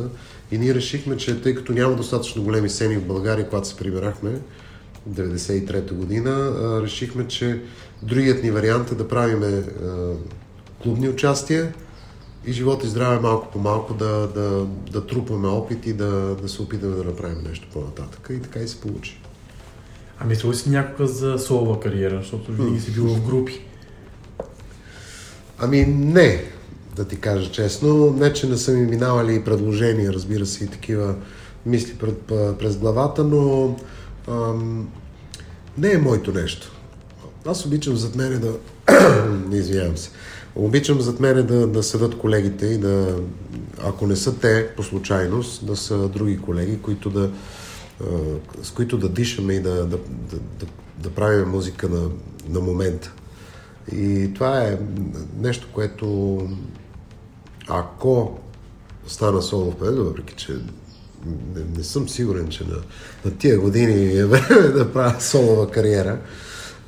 И 0.50 0.58
ние 0.58 0.74
решихме, 0.74 1.16
че 1.16 1.40
тъй 1.40 1.54
като 1.54 1.72
няма 1.72 1.96
достатъчно 1.96 2.42
големи 2.42 2.68
сцени 2.68 2.96
в 2.96 3.06
България, 3.06 3.48
когато 3.48 3.68
се 3.68 3.76
прибирахме, 3.76 4.40
93-та 5.10 5.94
година, 5.94 6.52
решихме, 6.82 7.28
че 7.28 7.62
другият 8.02 8.42
ни 8.42 8.50
вариант 8.50 8.92
е 8.92 8.94
да 8.94 9.08
правиме 9.08 9.64
клубни 10.82 11.08
участия 11.08 11.72
и 12.46 12.52
живот 12.52 12.84
и 12.84 12.88
здраве 12.88 13.20
малко 13.20 13.50
по 13.52 13.58
малко 13.58 13.94
да, 13.94 14.28
да, 14.34 14.66
да 14.92 15.06
трупаме 15.06 15.48
опит 15.48 15.86
и 15.86 15.92
да, 15.92 16.36
да 16.42 16.48
се 16.48 16.62
опитаме 16.62 16.96
да 16.96 17.04
направим 17.04 17.38
нещо 17.48 17.68
по-нататък. 17.72 18.28
И 18.30 18.42
така 18.42 18.60
и 18.60 18.68
се 18.68 18.80
получи. 18.80 19.20
А 20.18 20.24
мисля 20.24 20.54
си 20.54 20.70
някога 20.70 21.06
за 21.06 21.38
солова 21.38 21.80
кариера, 21.80 22.16
защото 22.16 22.52
винаги 22.52 22.80
си 22.80 22.90
бил 22.90 23.06
в 23.06 23.26
групи? 23.26 23.60
Ами 25.58 25.86
не, 25.86 26.44
да 26.96 27.04
ти 27.04 27.16
кажа 27.16 27.50
честно. 27.50 28.10
Не, 28.10 28.32
че 28.32 28.48
не 28.48 28.56
са 28.56 28.72
ми 28.72 28.86
минавали 28.86 29.44
предложения, 29.44 30.12
разбира 30.12 30.46
се, 30.46 30.64
и 30.64 30.68
такива 30.68 31.14
мисли 31.66 31.94
пред, 31.94 32.18
през 32.58 32.76
главата, 32.76 33.24
но 33.24 33.76
ам, 34.28 34.88
не 35.78 35.92
е 35.92 35.98
моето 35.98 36.32
нещо. 36.32 36.72
Аз 37.46 37.66
обичам 37.66 37.96
зад 37.96 38.16
мене 38.16 38.36
да... 38.36 38.52
извинявам 39.56 39.96
се. 39.96 40.10
Обичам 40.54 41.00
зад 41.00 41.20
мене 41.20 41.42
да, 41.42 41.66
да 41.66 41.82
седат 41.82 42.18
колегите 42.18 42.66
и 42.66 42.78
да, 42.78 43.16
ако 43.84 44.06
не 44.06 44.16
са 44.16 44.38
те 44.38 44.68
по 44.76 44.82
случайност, 44.82 45.66
да 45.66 45.76
са 45.76 46.08
други 46.08 46.38
колеги, 46.38 46.78
които 46.82 47.10
да, 47.10 47.30
с 48.62 48.70
които 48.70 48.98
да 48.98 49.08
дишаме 49.08 49.54
и 49.54 49.60
да, 49.60 49.74
да, 49.74 49.98
да, 50.08 50.36
да, 50.60 50.66
да 50.98 51.10
правим 51.10 51.48
музика 51.48 51.88
на, 51.88 52.10
на 52.48 52.60
момента. 52.60 53.12
И 53.92 54.30
това 54.34 54.62
е 54.62 54.78
нещо, 55.40 55.68
което 55.72 56.38
ако 57.70 58.38
стана 59.06 59.42
соло 59.42 59.70
в 59.70 59.76
победа, 59.76 60.02
въпреки 60.02 60.34
че 60.34 60.52
не, 61.54 61.64
не 61.76 61.84
съм 61.84 62.08
сигурен, 62.08 62.48
че 62.48 62.64
на, 62.64 62.76
на 63.24 63.36
тия 63.38 63.60
години 63.60 64.18
е 64.18 64.24
време 64.24 64.68
да 64.74 64.92
правя 64.92 65.20
солова 65.20 65.70
кариера, 65.70 66.18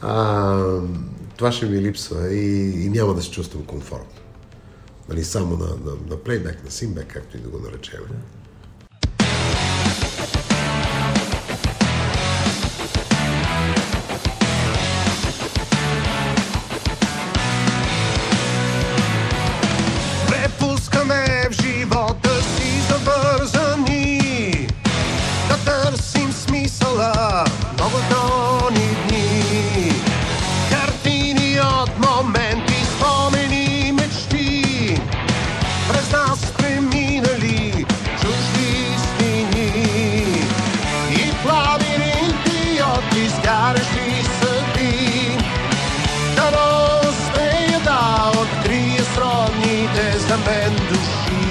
а, 0.01 0.81
това 1.37 1.53
ще 1.53 1.67
ми 1.67 1.81
липсва 1.81 2.35
и, 2.35 2.71
и 2.85 2.89
няма 2.89 3.15
да 3.15 3.23
се 3.23 3.31
чувствам 3.31 3.65
комфортно. 3.65 4.21
Нали, 5.09 5.25
само 5.25 5.57
на, 5.57 5.67
на, 5.67 5.97
на 6.11 6.17
плейбек, 6.17 6.65
на 6.65 6.71
симбек, 6.71 7.07
както 7.07 7.37
и 7.37 7.41
да 7.41 7.49
го 7.49 7.59
наречем. 7.59 8.01
Препускаме 8.01 8.42
pensamento. 50.23 51.42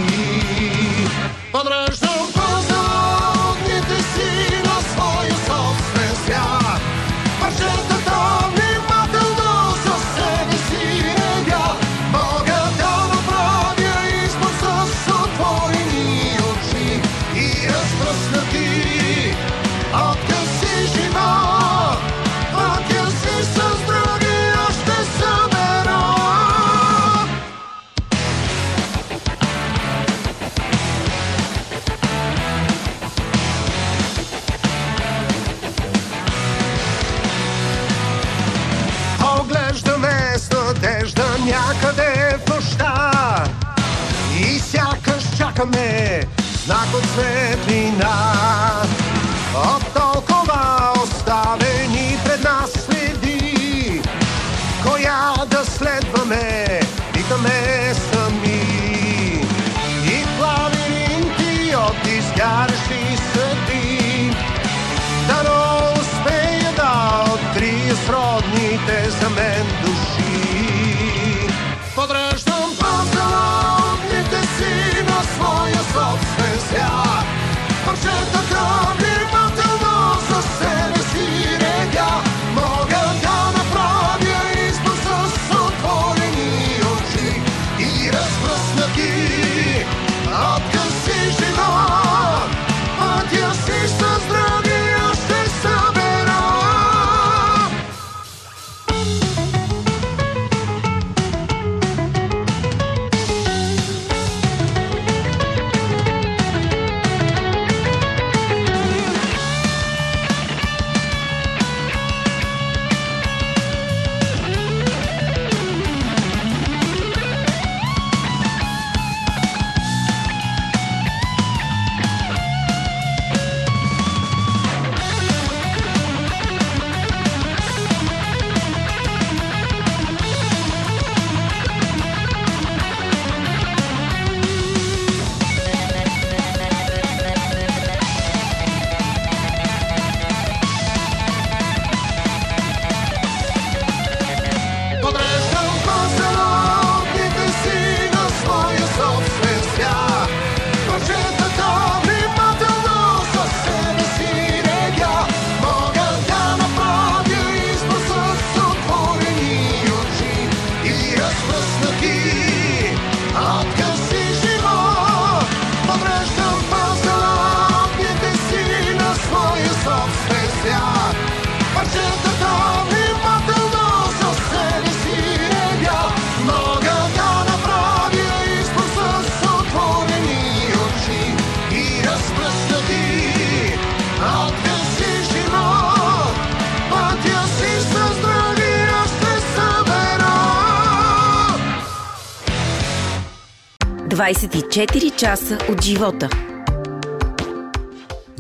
24 194.22 195.16
часа 195.16 195.58
от 195.70 195.84
живота. 195.84 196.30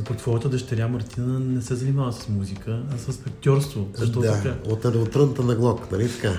Пък 0.08 0.18
твоята 0.18 0.50
дъщеря 0.50 0.88
Мартина 0.88 1.40
не 1.40 1.62
се 1.62 1.76
занимава 1.76 2.14
с 2.14 2.30
музика, 2.30 2.80
а 2.94 2.98
с 2.98 3.20
актьорство. 3.28 3.88
Защо 3.94 4.20
да, 4.20 4.34
така? 4.34 4.56
От, 4.66 4.86
от 4.86 5.16
рънта 5.16 5.42
на 5.42 5.56
глок, 5.56 5.92
нали 5.92 6.10
така? 6.12 6.34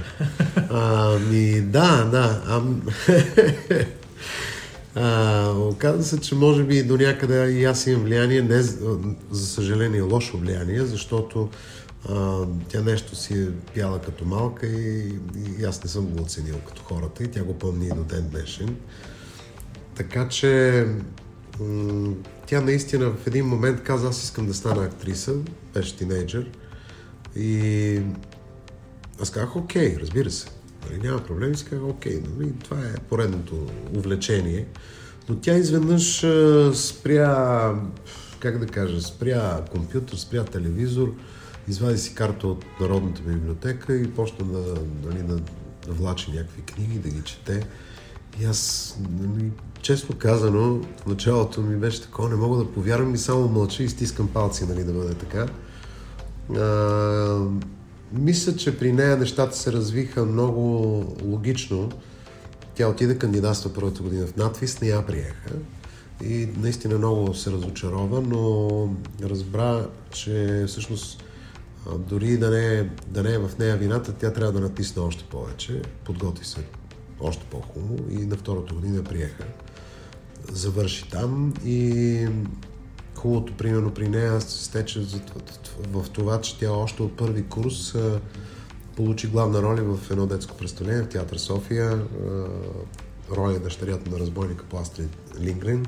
Ами, 0.71 1.61
да, 1.61 2.05
да. 2.05 2.43
Ам... 2.49 2.83
а, 4.95 5.51
оказва 5.51 6.03
се, 6.03 6.21
че 6.21 6.35
може 6.35 6.65
би 6.65 6.83
до 6.83 6.97
някъде 6.97 7.51
и 7.51 7.65
аз 7.65 7.87
имам 7.87 8.03
влияние, 8.03 8.43
не, 8.43 8.63
за 8.63 8.99
за 9.31 9.47
съжаление 9.47 10.01
лошо 10.01 10.39
влияние, 10.39 10.81
защото 10.81 11.49
а, 12.09 12.39
тя 12.69 12.81
нещо 12.81 13.17
си 13.17 13.43
е 13.43 13.49
пяла 13.75 13.99
като 14.01 14.25
малка 14.25 14.67
и, 14.67 15.15
и 15.59 15.65
аз 15.65 15.85
не 15.85 15.91
съм 15.91 16.07
го 16.07 16.23
оценил 16.23 16.57
като 16.69 16.83
хората 16.83 17.25
и 17.25 17.31
тя 17.31 17.45
го 17.45 17.59
помни 17.59 17.87
и 17.87 17.89
до 17.89 18.05
ден 18.05 18.29
днешен. 18.33 18.77
Така 19.95 20.29
че 20.29 20.87
тя 22.47 22.61
наистина 22.61 23.11
в 23.11 23.27
един 23.27 23.47
момент 23.47 23.83
каза, 23.83 24.09
аз 24.09 24.23
искам 24.23 24.47
да 24.47 24.55
стана 24.55 24.85
актриса, 24.85 25.35
беше 25.75 25.97
тинейджър. 25.97 26.51
И 27.37 28.01
аз 29.21 29.31
казах, 29.31 29.57
окей, 29.57 29.97
разбира 30.01 30.31
се. 30.31 30.47
Нали, 30.91 31.01
няма 31.03 31.25
проблем. 31.25 31.55
Си 31.55 31.65
казах, 31.65 31.85
окей, 31.85 32.23
нали, 32.37 32.53
това 32.65 32.77
е 32.79 32.95
поредното 33.09 33.67
увлечение. 33.97 34.67
Но 35.29 35.37
тя 35.37 35.55
изведнъж 35.55 36.25
а, 36.25 36.73
спря, 36.75 37.75
как 38.41 38.59
да 38.59 38.67
кажа, 38.67 39.01
спря 39.01 39.65
компютър, 39.73 40.17
спря 40.17 40.45
телевизор, 40.45 41.15
извади 41.69 41.99
си 41.99 42.15
карта 42.15 42.47
от 42.49 42.65
Народната 42.81 43.23
библиотека 43.23 43.97
и 43.97 44.11
почна 44.11 44.45
да, 44.45 44.75
нали, 45.05 45.23
да 45.23 45.41
влачи 45.89 46.31
някакви 46.31 46.63
книги, 46.63 46.99
да 46.99 47.09
ги 47.09 47.23
чете. 47.25 47.67
И 48.41 48.45
аз, 48.45 48.95
нали, 49.11 49.51
честно 49.83 50.17
казано, 50.19 50.81
в 51.03 51.07
началото 51.07 51.61
ми 51.61 51.77
беше 51.77 52.03
такова, 52.03 52.29
не 52.29 52.37
мога 52.37 52.57
да 52.57 52.73
повярвам 52.73 53.15
и 53.15 53.19
само 53.19 53.49
мълча 53.49 53.83
и 53.83 53.89
стискам 53.89 54.29
палци, 54.29 54.67
нали, 54.67 54.85
да 54.85 54.93
бъде 54.93 55.15
така. 55.15 55.47
А, 56.61 57.47
мисля, 58.13 58.57
че 58.57 58.79
при 58.79 58.93
нея 58.93 59.17
нещата 59.17 59.57
се 59.57 59.73
развиха 59.73 60.25
много 60.25 60.71
логично. 61.25 61.91
Тя 62.75 62.89
отиде 62.89 63.19
кандидатства 63.19 63.73
първата 63.75 64.03
година 64.03 64.27
в 64.27 64.37
надвис, 64.37 64.81
не 64.81 64.89
я 64.89 65.07
приеха. 65.07 65.51
И 66.25 66.49
наистина 66.57 66.99
много 66.99 67.35
се 67.35 67.51
разочарова, 67.51 68.21
но 68.21 68.89
разбра, 69.23 69.87
че 70.11 70.65
всъщност 70.69 71.25
дори 71.99 72.37
да 72.37 72.51
не, 72.51 72.79
е, 72.79 72.89
да 73.07 73.23
не 73.23 73.33
е 73.33 73.39
в 73.39 73.51
нея 73.59 73.77
вината, 73.77 74.13
тя 74.13 74.33
трябва 74.33 74.53
да 74.53 74.61
натисне 74.61 75.03
още 75.03 75.25
повече. 75.25 75.83
Подготви 76.05 76.45
се 76.45 76.61
още 77.23 77.45
по-хубаво 77.51 77.97
и 78.11 78.27
на 78.27 78.37
втората 78.37 78.75
година 78.75 79.05
приеха. 79.05 79.45
Завърши 80.53 81.09
там 81.11 81.55
и 81.65 82.27
хубавото, 83.15 83.53
примерно 83.53 83.95
при 83.95 84.09
нея 84.09 84.41
се 84.41 84.65
стече 84.65 85.07
в 85.93 86.11
това, 86.13 86.41
че 86.41 86.59
тя 86.59 86.71
още 86.71 87.03
от 87.03 87.17
първи 87.17 87.43
курс 87.43 87.95
получи 88.97 89.27
главна 89.27 89.63
роля 89.63 89.83
в 89.83 90.11
едно 90.11 90.27
детско 90.27 90.57
представление 90.57 91.03
в 91.03 91.09
Театър 91.09 91.37
София. 91.37 92.03
Роля 93.31 93.59
дъщерята 93.59 94.11
на 94.11 94.19
разбойника 94.19 94.65
по 94.65 94.79
Астрид 94.79 95.11
Лингрен. 95.41 95.87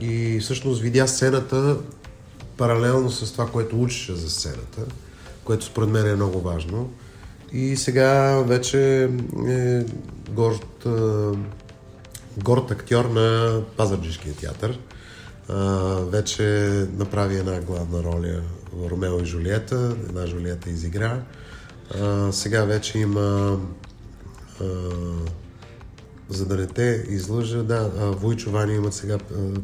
И 0.00 0.40
всъщност 0.40 0.80
видя 0.80 1.06
сцената 1.06 1.78
паралелно 2.56 3.10
с 3.10 3.32
това, 3.32 3.50
което 3.50 3.82
учеше 3.82 4.14
за 4.14 4.30
сцената, 4.30 4.84
което 5.44 5.64
според 5.64 5.88
мен 5.88 6.06
е 6.06 6.14
много 6.14 6.40
важно. 6.40 6.90
И 7.52 7.76
сега 7.76 8.42
вече 8.46 9.10
е 9.48 9.84
горд, 10.30 10.86
горд 12.44 12.70
актьор 12.70 13.04
на 13.04 13.60
Пазарджишкия 13.76 14.34
театър. 14.34 14.78
Вече 16.10 16.42
направи 16.98 17.36
една 17.36 17.60
главна 17.60 18.02
роля 18.02 18.42
в 18.72 18.90
Ромео 18.90 19.20
и 19.20 19.24
Жулиета. 19.24 19.96
Една 20.08 20.26
Жулиета 20.26 20.70
изигра. 20.70 21.22
Сега 22.30 22.64
вече 22.64 22.98
има 22.98 23.58
за 26.28 26.46
да 26.46 26.56
не 26.56 26.66
те 26.66 27.04
излъжа, 27.08 27.62
да, 27.62 27.88
Войчо 27.94 28.50
Вани 28.50 28.74
имат 28.74 28.94
сега 28.94 29.18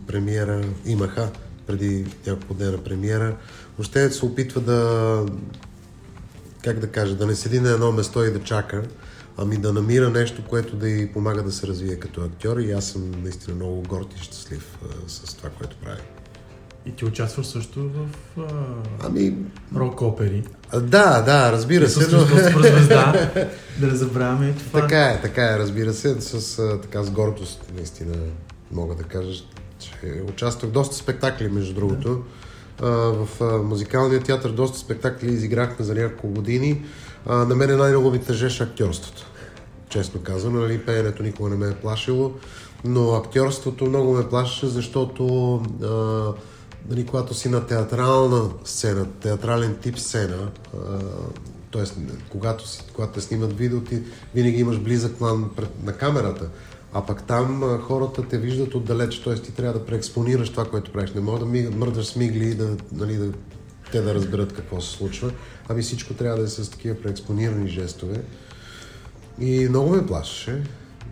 премиера, 0.07 0.64
имаха 0.85 1.31
преди 1.66 2.07
няколко 2.27 2.55
дена 2.55 2.79
премиера. 2.79 3.37
Въобще 3.79 4.11
се 4.11 4.27
опитва 4.27 4.61
да, 4.61 5.27
как 6.62 6.79
да 6.79 6.87
кажа, 6.87 7.14
да 7.14 7.27
не 7.27 7.35
седи 7.35 7.61
на 7.61 7.70
едно 7.70 7.92
место 7.92 8.25
и 8.25 8.33
да 8.33 8.42
чака, 8.42 8.83
ами 9.37 9.57
да 9.57 9.72
намира 9.72 10.11
нещо, 10.11 10.42
което 10.48 10.77
да 10.77 10.88
й 10.88 11.12
помага 11.12 11.42
да 11.42 11.53
се 11.53 11.66
развие 11.66 11.96
като 11.96 12.20
актьор 12.20 12.57
и 12.57 12.72
аз 12.72 12.85
съм 12.85 13.11
наистина 13.22 13.57
много 13.57 13.83
горд 13.83 14.07
и 14.16 14.25
щастлив 14.25 14.79
а, 14.85 15.09
с 15.09 15.35
това, 15.35 15.51
което 15.51 15.77
прави. 15.77 16.01
И 16.87 16.92
ти 16.92 17.05
участваш 17.05 17.46
също 17.46 17.88
в 17.88 18.07
а, 18.38 18.42
Ами, 19.03 19.35
рок-опери. 19.77 20.42
а, 20.70 20.81
да, 20.81 21.22
да, 21.22 21.53
разбира 21.53 21.88
се. 21.88 22.01
Христос 22.01 22.66
звезда. 22.66 23.31
да 23.81 23.87
не 23.87 23.94
забравяме 23.94 24.55
това. 24.59 24.81
Така 24.81 25.05
е, 25.05 25.20
така 25.20 25.44
е, 25.44 25.59
разбира 25.59 25.92
се. 25.92 26.20
С, 26.20 26.59
а, 26.59 26.81
така, 26.81 27.03
с 27.03 27.11
гордост, 27.11 27.72
наистина, 27.77 28.14
мога 28.72 28.94
да 28.94 29.03
кажа, 29.03 29.44
че 29.79 30.22
участвах 30.29 30.72
доста 30.72 30.96
спектакли, 30.96 31.48
между 31.48 31.75
другото. 31.75 32.22
А, 32.22 32.42
в 32.81 33.29
музикалния 33.65 34.21
театър 34.21 34.51
доста 34.51 34.79
спектакли 34.79 35.27
изиграхме 35.27 35.85
за 35.85 35.95
няколко 35.95 36.29
години. 36.29 36.85
На 37.27 37.55
мен 37.55 37.79
най-много 37.79 38.11
ми 38.11 38.19
тежеше 38.19 38.63
актьорството. 38.63 39.27
Честно 39.89 40.21
казвам, 40.23 40.61
нали, 40.61 40.79
пеенето 40.79 41.23
никога 41.23 41.51
не 41.51 41.57
ме 41.57 41.69
е 41.69 41.75
плашило, 41.75 42.33
но 42.85 43.15
актьорството 43.15 43.87
много 43.87 44.13
ме 44.13 44.29
плашеше, 44.29 44.67
защото 44.67 45.25
нали, 46.89 47.07
когато 47.07 47.35
си 47.35 47.49
на 47.49 47.67
театрална 47.67 48.51
сцена, 48.65 49.07
театрален 49.21 49.77
тип 49.83 49.99
сцена, 49.99 50.49
т.е. 51.73 51.83
когато, 52.29 52.65
когато 52.93 53.13
те 53.13 53.21
снимат 53.21 53.59
видео, 53.59 53.81
ти 53.81 54.03
винаги 54.35 54.61
имаш 54.61 54.79
близък 54.79 55.17
план 55.19 55.51
пред, 55.57 55.85
на 55.85 55.93
камерата, 55.93 56.49
а 56.93 57.07
пък 57.07 57.27
там 57.27 57.63
а, 57.63 57.79
хората 57.79 58.29
те 58.29 58.39
виждат 58.39 58.75
отдалеч, 58.75 59.23
т.е. 59.23 59.35
ти 59.35 59.55
трябва 59.55 59.79
да 59.79 59.87
преекспонираш 59.87 60.51
това, 60.51 60.65
което 60.65 60.93
правиш. 60.93 61.13
Не 61.13 61.21
мога 61.21 61.39
да 61.39 61.47
ми, 61.47 61.63
мърдаш 61.63 62.07
с 62.07 62.17
мигли 62.17 62.45
и 62.45 62.55
да, 62.55 62.77
нали, 62.93 63.17
да, 63.17 63.33
те 63.93 64.01
да 64.01 64.15
разберат 64.15 64.53
какво 64.53 64.81
се 64.81 64.91
случва, 64.91 65.33
ами 65.69 65.83
всичко 65.83 66.15
трябва 66.15 66.39
да 66.39 66.45
е 66.45 66.49
с 66.49 66.71
такива 66.71 66.97
преекспонирани 67.03 67.69
жестове. 67.69 68.23
И 69.41 69.69
много 69.69 69.91
ме 69.91 70.07
плашеше. 70.07 70.63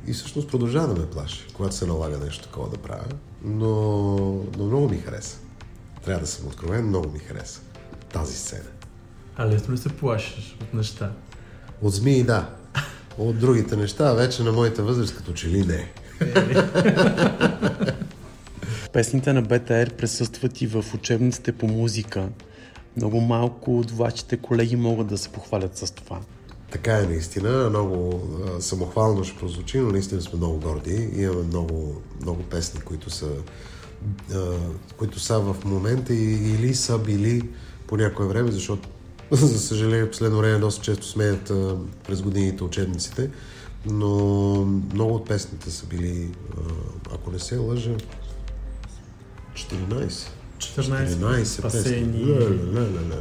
И 0.06 0.12
всъщност 0.12 0.48
продължава 0.48 0.94
да 0.94 1.00
ме 1.00 1.10
плаши, 1.10 1.46
когато 1.54 1.74
се 1.74 1.86
налага 1.86 2.18
нещо 2.18 2.44
такова 2.44 2.68
да 2.68 2.76
правя. 2.76 3.04
Но, 3.44 3.68
но 4.58 4.66
много 4.66 4.88
ми 4.88 4.98
хареса. 4.98 5.38
Трябва 6.04 6.20
да 6.20 6.26
съм 6.26 6.46
откровен, 6.46 6.86
много 6.86 7.10
ми 7.10 7.18
хареса 7.18 7.60
тази 8.12 8.36
сцена. 8.36 8.68
А 9.36 9.46
лесно 9.46 9.74
ли 9.74 9.78
се 9.78 9.88
плашиш 9.88 10.56
от 10.62 10.74
неща? 10.74 11.12
От 11.82 11.92
змии 11.92 12.22
да. 12.22 12.50
От 13.20 13.38
другите 13.38 13.76
неща, 13.76 14.14
вече 14.14 14.42
на 14.42 14.52
моята 14.52 14.82
възраст, 14.82 15.16
като 15.16 15.32
че 15.32 15.48
ли 15.48 15.64
не. 15.64 15.92
Песните 18.92 19.32
на 19.32 19.42
БТР 19.42 19.90
присъстват 19.96 20.60
и 20.60 20.66
в 20.66 20.84
учебниците 20.94 21.52
по 21.52 21.66
музика. 21.66 22.28
Много 22.96 23.20
малко 23.20 23.78
от 23.78 23.90
вашите 23.90 24.36
колеги 24.36 24.76
могат 24.76 25.06
да 25.06 25.18
се 25.18 25.28
похвалят 25.28 25.76
с 25.76 25.90
това. 25.90 26.20
Така 26.70 26.98
е 26.98 27.02
наистина, 27.02 27.68
много 27.70 28.22
самохвално 28.60 29.24
ще 29.24 29.38
прозвучи, 29.38 29.78
но 29.78 29.90
наистина 29.90 30.20
сме 30.20 30.36
много 30.36 30.60
горди. 30.60 31.10
Имаме 31.16 31.42
много, 31.42 32.02
много 32.20 32.42
песни, 32.42 32.80
които 32.80 33.10
са, 33.10 33.28
които 34.96 35.20
са 35.20 35.40
в 35.40 35.56
момента 35.64 36.14
или 36.14 36.74
са 36.74 36.98
били 36.98 37.42
по 37.86 37.96
някое 37.96 38.26
време, 38.26 38.50
защото 38.50 38.88
за 39.32 39.58
съжаление 39.60 40.10
последно 40.10 40.38
време 40.38 40.58
доста 40.58 40.82
често 40.82 41.06
сменят 41.06 41.50
а, 41.50 41.76
през 42.06 42.22
годините 42.22 42.64
учебниците, 42.64 43.30
но 43.86 44.08
много 44.94 45.14
от 45.14 45.28
песните 45.28 45.70
са 45.70 45.86
били, 45.86 46.28
а, 46.56 46.60
ако 47.14 47.30
не 47.30 47.38
се 47.38 47.56
лъжа, 47.56 47.94
14. 49.54 50.10
14, 50.58 51.14
14 51.16 51.44
спасени. 51.44 52.24
Ле, 52.24 52.80
ле, 52.80 52.80
ле, 52.80 53.16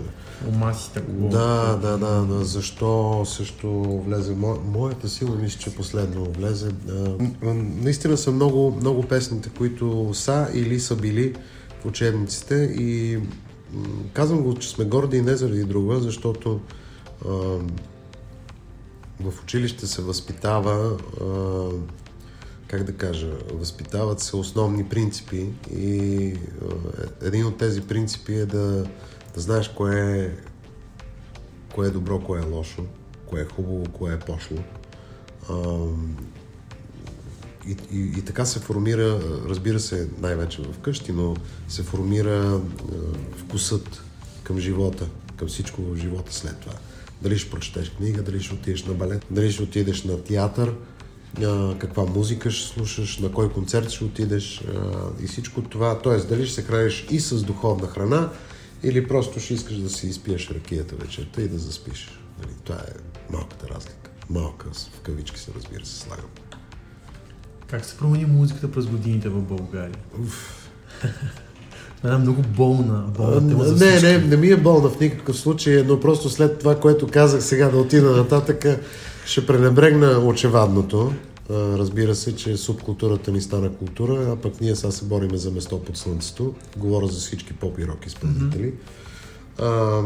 омасите 0.47 1.01
го. 1.01 1.29
Да, 1.29 1.75
да, 1.81 1.97
да, 1.97 2.25
да. 2.25 2.45
Защо 2.45 3.23
също 3.25 3.83
влезе? 4.05 4.35
Мо, 4.35 4.57
моята 4.65 5.09
сила 5.09 5.35
мисля, 5.35 5.59
че 5.59 5.75
последно 5.75 6.25
влезе. 6.25 6.71
А, 6.89 7.53
наистина 7.83 8.17
са 8.17 8.31
много, 8.31 8.77
много 8.81 9.03
песните, 9.03 9.49
които 9.57 10.11
са 10.13 10.47
или 10.53 10.79
са 10.79 10.95
били 10.95 11.35
в 11.81 11.85
учебниците 11.85 12.55
и 12.79 13.19
казвам 14.13 14.43
го, 14.43 14.55
че 14.55 14.69
сме 14.69 14.85
горди 14.85 15.17
и 15.17 15.21
не 15.21 15.35
заради 15.35 15.63
друга, 15.63 15.99
защото 15.99 16.59
а, 17.25 17.29
в 19.19 19.43
училище 19.43 19.87
се 19.87 20.01
възпитава 20.01 20.97
а, 21.21 21.69
как 22.67 22.83
да 22.83 22.93
кажа, 22.93 23.31
възпитават 23.53 24.19
се 24.19 24.35
основни 24.35 24.89
принципи 24.89 25.49
и 25.71 26.33
а, 26.61 27.25
един 27.27 27.45
от 27.45 27.57
тези 27.57 27.81
принципи 27.81 28.33
е 28.33 28.45
да, 28.45 28.85
да 29.35 29.41
знаеш 29.41 29.69
кое 29.69 30.25
е, 30.25 30.31
кое 31.73 31.87
е 31.87 31.91
добро, 31.91 32.19
кое 32.19 32.41
е 32.41 32.45
лошо, 32.45 32.85
кое 33.25 33.41
е 33.41 33.45
хубаво, 33.45 33.83
кое 33.93 34.13
е 34.13 34.19
пошло. 34.19 34.57
А, 35.49 35.55
и, 37.69 37.99
и, 38.17 38.21
така 38.21 38.45
се 38.45 38.59
формира, 38.59 39.19
разбира 39.45 39.79
се, 39.79 40.07
най-вече 40.21 40.61
в 40.61 40.79
къщи, 40.79 41.11
но 41.11 41.35
се 41.67 41.83
формира 41.83 42.31
а, 42.31 42.59
вкусът 43.37 44.03
към 44.43 44.59
живота, 44.59 45.07
към 45.37 45.47
всичко 45.47 45.81
в 45.81 45.95
живота 45.95 46.33
след 46.33 46.59
това. 46.59 46.73
Дали 47.21 47.37
ще 47.37 47.49
прочетеш 47.49 47.89
книга, 47.89 48.23
дали 48.23 48.43
ще 48.43 48.53
отидеш 48.53 48.83
на 48.83 48.93
балет, 48.93 49.25
дали 49.31 49.51
ще 49.51 49.63
отидеш 49.63 50.03
на 50.03 50.23
театър, 50.23 50.73
а, 51.43 51.75
каква 51.79 52.05
музика 52.05 52.51
ще 52.51 52.73
слушаш, 52.73 53.17
на 53.17 53.31
кой 53.31 53.51
концерт 53.51 53.89
ще 53.89 54.03
отидеш 54.03 54.61
а, 54.61 55.23
и 55.23 55.27
всичко 55.27 55.61
това. 55.61 55.99
Т.е. 55.99 56.17
дали 56.17 56.45
ще 56.45 56.55
се 56.55 56.63
храниш 56.63 57.07
и 57.09 57.19
с 57.19 57.43
духовна 57.43 57.87
храна, 57.87 58.29
или 58.83 59.07
просто 59.07 59.39
ще 59.39 59.53
искаш 59.53 59.77
да 59.77 59.89
си 59.89 60.07
изпиеш 60.07 60.49
ракията 60.49 60.95
вечерта 60.95 61.41
и 61.41 61.47
да 61.47 61.57
заспиш. 61.57 62.19
Нали, 62.41 62.51
това 62.63 62.79
е 62.79 62.93
малката 63.33 63.67
разлика. 63.69 64.09
Малка, 64.29 64.69
в 64.73 64.99
кавички 64.99 65.39
се 65.39 65.51
разбира 65.55 65.85
се, 65.85 65.99
слагам. 65.99 66.48
Как 67.69 67.85
се 67.85 67.97
промени 67.97 68.25
музиката 68.25 68.71
през 68.71 68.85
годините 68.85 69.29
в 69.29 69.41
България? 69.41 69.95
Една 72.03 72.17
много 72.17 72.41
болна, 72.41 73.03
болна 73.17 73.49
тема 73.49 73.63
за 73.63 73.85
не, 73.85 73.91
всички. 73.91 74.05
не, 74.05 74.17
не 74.17 74.37
ми 74.37 74.47
е 74.47 74.57
болна 74.57 74.89
в 74.89 74.99
никакъв 74.99 75.37
случай, 75.37 75.83
но 75.87 75.99
просто 75.99 76.29
след 76.29 76.59
това, 76.59 76.79
което 76.79 77.07
казах 77.07 77.43
сега 77.43 77.69
да 77.69 77.77
отида 77.77 78.11
нататък, 78.11 78.65
ще 79.25 79.45
пренебрегна 79.45 80.19
очевадното. 80.19 81.13
Разбира 81.49 82.15
се, 82.15 82.35
че 82.35 82.57
субкултурата 82.57 83.31
ни 83.31 83.41
стана 83.41 83.73
култура, 83.73 84.31
а 84.31 84.35
пък 84.35 84.61
ние 84.61 84.75
сега 84.75 84.91
се 84.91 85.05
бориме 85.05 85.37
за 85.37 85.51
место 85.51 85.83
под 85.83 85.97
слънцето. 85.97 86.53
Говоря 86.77 87.07
за 87.07 87.19
всички 87.19 87.53
поп 87.53 87.79
и 87.79 87.87
рок 87.87 88.07
изпълнители. 88.07 88.73
А, 89.59 90.01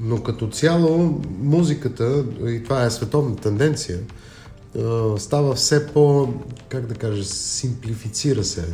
но 0.00 0.22
като 0.22 0.48
цяло 0.48 1.20
музиката, 1.40 2.24
и 2.46 2.62
това 2.62 2.84
е 2.84 2.90
световна 2.90 3.36
тенденция, 3.36 3.98
става 5.18 5.54
все 5.54 5.86
по, 5.86 6.28
как 6.68 6.86
да 6.86 6.94
кажа, 6.94 7.24
симплифицира 7.24 8.44
се. 8.44 8.64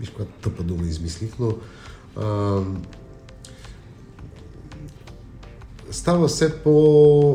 Виж, 0.00 0.08
каква 0.08 0.24
тъпа 0.24 0.62
дума 0.62 0.86
измислих, 0.86 1.30
но 1.38 1.54
а, 2.16 2.60
става 5.90 6.28
все 6.28 6.62
по 6.62 7.30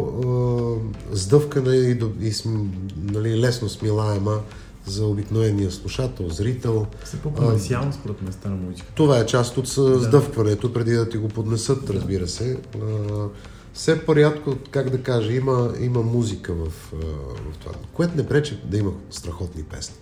а, 1.11 1.15
сдъвкана 1.15 1.75
и, 1.75 1.95
до- 1.95 2.11
и 2.21 2.31
см, 2.31 2.49
нали, 2.97 3.39
лесно 3.39 3.69
смилаема 3.69 4.39
за 4.85 5.05
обикновения 5.05 5.71
слушател, 5.71 6.29
зрител. 6.29 6.85
Все 7.03 7.17
по-комерциално 7.17 7.93
според 7.93 8.21
мен 8.21 8.33
стана 8.33 8.55
музика. 8.55 8.87
Това 8.95 9.19
е 9.19 9.25
част 9.25 9.57
от 9.57 9.63
да. 9.77 9.99
сдъвкването, 9.99 10.73
преди 10.73 10.93
да 10.93 11.09
ти 11.09 11.17
го 11.17 11.27
поднесат, 11.27 11.89
разбира 11.89 12.27
се. 12.27 12.57
А, 12.81 13.27
все 13.75 14.05
по-рядко, 14.05 14.55
как 14.71 14.89
да 14.89 15.03
кажа, 15.03 15.33
има, 15.33 15.73
има 15.79 16.01
музика 16.01 16.53
в, 16.53 16.69
в 16.91 17.57
това, 17.59 17.73
което 17.93 18.17
не 18.17 18.27
пречи 18.27 18.59
да 18.65 18.77
има 18.77 18.91
страхотни 19.09 19.63
песни. 19.63 19.95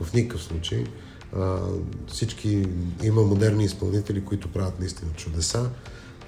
В 0.00 0.12
никакъв 0.12 0.42
случай. 0.42 0.84
А, 1.36 1.58
всички, 2.06 2.66
има 3.02 3.22
модерни 3.22 3.64
изпълнители, 3.64 4.24
които 4.24 4.52
правят 4.52 4.80
наистина 4.80 5.10
чудеса 5.16 5.70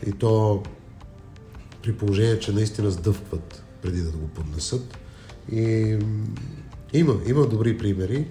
и 0.06 0.12
то 0.12 0.62
при 1.82 1.92
положение, 1.92 2.38
че 2.38 2.52
наистина 2.52 2.90
сдъвкват 2.90 3.62
преди 3.82 4.02
да 4.02 4.10
го 4.10 4.28
поднесат. 4.28 4.98
И 5.52 5.98
има, 6.92 7.14
има 7.26 7.46
добри 7.46 7.78
примери. 7.78 8.26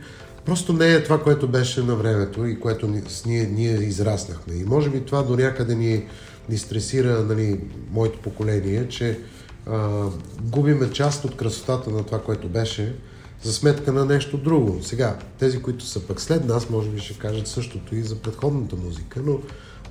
Просто 0.45 0.73
не 0.73 0.93
е 0.93 1.03
това, 1.03 1.23
което 1.23 1.47
беше 1.47 1.83
на 1.83 1.95
времето 1.95 2.45
и 2.45 2.59
което 2.59 2.87
ние, 3.25 3.43
ние 3.43 3.73
израснахме. 3.73 4.53
И 4.53 4.63
може 4.63 4.89
би 4.89 5.01
това 5.01 5.23
до 5.23 5.35
някъде 5.35 5.75
ни, 5.75 6.07
ни 6.49 6.57
стресира 6.57 7.23
нали, 7.23 7.59
моето 7.91 8.19
поколение, 8.19 8.87
че 8.89 9.19
а, 9.65 10.07
губиме 10.41 10.91
част 10.91 11.25
от 11.25 11.37
красотата 11.37 11.89
на 11.89 12.03
това, 12.03 12.21
което 12.21 12.49
беше, 12.49 12.95
за 13.43 13.53
сметка 13.53 13.91
на 13.91 14.05
нещо 14.05 14.37
друго. 14.37 14.83
Сега, 14.83 15.17
тези, 15.39 15.61
които 15.61 15.85
са 15.85 16.07
пък 16.07 16.21
след 16.21 16.45
нас, 16.45 16.69
може 16.69 16.89
би 16.89 16.99
ще 16.99 17.19
кажат 17.19 17.47
същото 17.47 17.95
и 17.95 18.03
за 18.03 18.15
предходната 18.15 18.75
музика, 18.75 19.21
но 19.25 19.39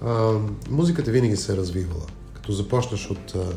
а, 0.05 0.39
музиката 0.71 1.11
винаги 1.11 1.37
се 1.37 1.53
е 1.53 1.57
развивала. 1.57 2.07
Като 2.35 2.53
започнаш 2.53 3.11
от 3.11 3.35
а, 3.35 3.53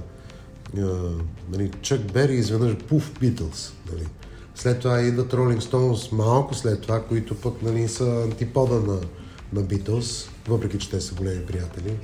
а, 0.81 1.11
нали, 1.51 1.71
Чък 1.81 2.13
Бери, 2.13 2.33
изведнъж 2.33 2.75
пуф 2.77 3.11
Битълс. 3.19 3.73
Нали. 3.91 4.07
След 4.55 4.79
това 4.79 5.01
идват 5.01 5.33
Ролинг 5.33 5.63
Стоунс 5.63 6.11
малко 6.11 6.55
след 6.55 6.81
това, 6.81 7.03
които 7.03 7.35
пък 7.35 7.61
нали, 7.61 7.87
са 7.87 8.21
антипода 8.23 8.75
на, 8.79 8.99
на 9.53 9.61
Битълс, 9.61 10.29
въпреки 10.47 10.77
че 10.77 10.89
те 10.89 11.01
са 11.01 11.15
големи 11.15 11.45
приятели. 11.45 11.97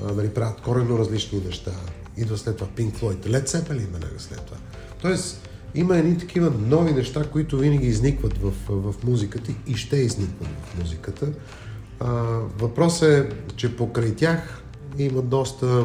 А, 0.00 0.12
нали, 0.12 0.28
правят 0.28 0.60
коренно 0.60 0.98
различни 0.98 1.40
неща. 1.46 1.72
Идва 2.16 2.38
след 2.38 2.56
това 2.56 2.70
Pink 2.76 2.92
Floyd, 2.92 3.26
Led 3.26 3.48
Zeppelin 3.48 3.92
веднага 3.92 4.18
след 4.18 4.40
това. 4.40 4.56
Тоест, 5.02 5.48
има 5.74 5.96
едни 5.96 6.18
такива 6.18 6.52
нови 6.66 6.92
неща, 6.92 7.24
които 7.32 7.58
винаги 7.58 7.86
изникват 7.86 8.38
в, 8.38 8.52
в 8.68 8.94
музиката 9.04 9.52
и 9.66 9.74
ще 9.74 9.96
изникват 9.96 10.48
в 10.48 10.78
музиката. 10.78 11.28
А, 12.00 12.12
въпросът 12.58 13.08
е, 13.08 13.28
че 13.56 13.76
покрай 13.76 14.14
тях 14.14 14.62
има 14.98 15.22
доста 15.22 15.84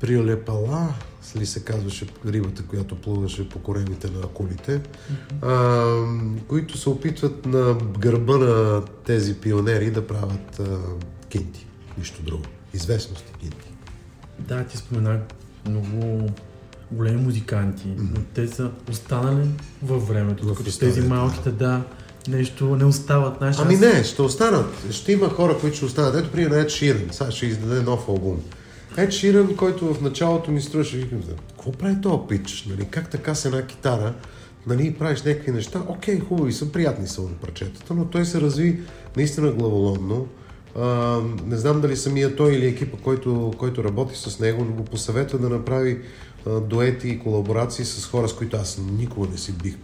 прилепала, 0.00 0.94
ли 1.36 1.46
се 1.46 1.64
казваше 1.64 2.06
рибата, 2.26 2.62
която 2.62 3.00
плуваше 3.00 3.48
по 3.48 3.58
корените 3.58 4.10
на 4.10 4.20
акулите, 4.20 4.80
а, 5.42 5.86
които 6.48 6.78
се 6.78 6.88
опитват 6.88 7.46
на 7.46 7.78
гърба 7.98 8.38
на 8.38 8.82
тези 9.04 9.34
пионери 9.34 9.90
да 9.90 10.06
правят 10.06 10.60
а, 10.60 10.78
кинти. 11.28 11.66
Нищо 11.98 12.22
друго. 12.22 12.44
Известности 12.74 13.32
кинти. 13.40 13.68
Да, 14.38 14.64
ти 14.64 14.76
спомена 14.76 15.20
много 15.68 16.30
големи 16.90 17.22
музиканти, 17.22 17.88
но 17.98 18.20
те 18.34 18.48
са 18.48 18.70
останали 18.90 19.48
във 19.82 20.08
времето, 20.08 20.46
В 20.46 20.50
историята, 20.50 20.78
тези 20.78 21.08
малките, 21.08 21.50
да, 21.50 21.82
нещо 22.28 22.76
не 22.76 22.84
остават. 22.84 23.38
Знаеш, 23.38 23.56
Ами 23.58 23.76
не, 23.76 24.04
ще 24.04 24.22
останат. 24.22 24.66
Ще 24.90 25.12
има 25.12 25.28
хора, 25.28 25.58
които 25.58 25.76
ще 25.76 25.84
останат. 25.84 26.14
Ето, 26.14 26.32
примерно, 26.32 26.56
Ед 26.56 26.70
Ширен. 26.70 27.08
Сега 27.10 27.30
ще 27.30 27.46
издаде 27.46 27.82
нов 27.82 28.08
албум. 28.08 28.40
Ед 28.96 29.12
Ширен, 29.12 29.56
който 29.56 29.94
в 29.94 30.02
началото 30.02 30.50
ми 30.50 30.60
струваше, 30.60 30.96
викам, 30.96 31.22
какво 31.48 31.72
прави 31.72 32.00
този 32.00 32.18
пич? 32.28 32.66
Нали? 32.68 32.88
Как 32.90 33.10
така 33.10 33.34
с 33.34 33.44
една 33.44 33.66
китара 33.66 34.14
нали, 34.66 34.94
правиш 34.94 35.22
някакви 35.22 35.52
неща? 35.52 35.82
Окей, 35.88 36.20
хубави 36.20 36.52
са, 36.52 36.72
приятни 36.72 37.08
са 37.08 37.22
на 37.22 37.28
парчетата, 37.28 37.94
но 37.94 38.04
той 38.04 38.24
се 38.24 38.40
разви 38.40 38.80
наистина 39.16 39.50
главоломно. 39.50 40.28
Не 41.46 41.56
знам 41.56 41.80
дали 41.80 41.96
самия 41.96 42.36
той 42.36 42.54
или 42.54 42.66
екипа, 42.66 42.96
който, 43.02 43.52
който 43.58 43.84
работи 43.84 44.16
с 44.16 44.40
него, 44.40 44.64
го 44.64 44.84
посъветва 44.84 45.38
да 45.38 45.48
направи 45.48 45.98
дуети 46.46 47.08
и 47.08 47.18
колаборации 47.18 47.84
с 47.84 48.06
хора, 48.06 48.28
с 48.28 48.34
които 48.34 48.56
аз 48.56 48.80
никога 48.98 49.28
не 49.28 49.38
си 49.38 49.52
бих 49.52 49.76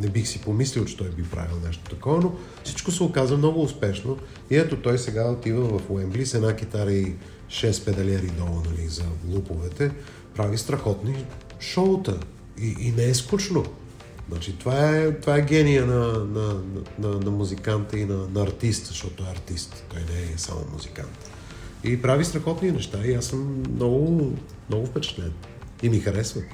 не 0.00 0.08
бих 0.08 0.28
си 0.28 0.40
помислил, 0.40 0.84
че 0.84 0.96
той 0.96 1.08
би 1.08 1.22
правил 1.22 1.56
нещо 1.66 1.90
такова, 1.90 2.20
но 2.20 2.32
всичко 2.64 2.90
се 2.90 3.02
оказа 3.02 3.36
много 3.36 3.62
успешно. 3.62 4.18
И 4.50 4.56
ето 4.56 4.76
той 4.76 4.98
сега 4.98 5.30
отива 5.30 5.78
в 5.78 5.90
Уембли 5.90 6.26
с 6.26 6.34
една 6.34 6.56
китара 6.56 6.92
и 6.92 7.14
6 7.48 7.84
педалери 7.84 8.26
долу 8.26 8.62
нали, 8.70 8.88
за 8.88 9.04
луповете. 9.28 9.90
Прави 10.36 10.58
страхотни 10.58 11.24
шоута. 11.60 12.20
И, 12.58 12.76
и 12.80 12.92
не 12.92 13.04
е 13.04 13.14
скучно. 13.14 13.64
Значи, 14.30 14.58
това, 14.58 14.96
е, 14.96 15.12
това 15.12 15.36
е 15.36 15.42
гения 15.42 15.86
на, 15.86 16.06
на, 16.24 16.62
на, 16.98 17.08
на, 17.08 17.30
музиканта 17.30 17.98
и 17.98 18.04
на, 18.04 18.28
на 18.34 18.42
артиста, 18.42 18.86
защото 18.86 19.24
е 19.24 19.32
артист. 19.32 19.84
Той 19.90 20.00
не 20.00 20.22
е 20.34 20.38
само 20.38 20.60
музикант. 20.72 21.30
И 21.84 22.02
прави 22.02 22.24
страхотни 22.24 22.72
неща 22.72 22.98
и 23.04 23.14
аз 23.14 23.24
съм 23.24 23.62
много, 23.74 24.32
много 24.68 24.86
впечатлен. 24.86 25.32
И 25.82 25.88
ми 25.88 26.00
харесват. 26.00 26.44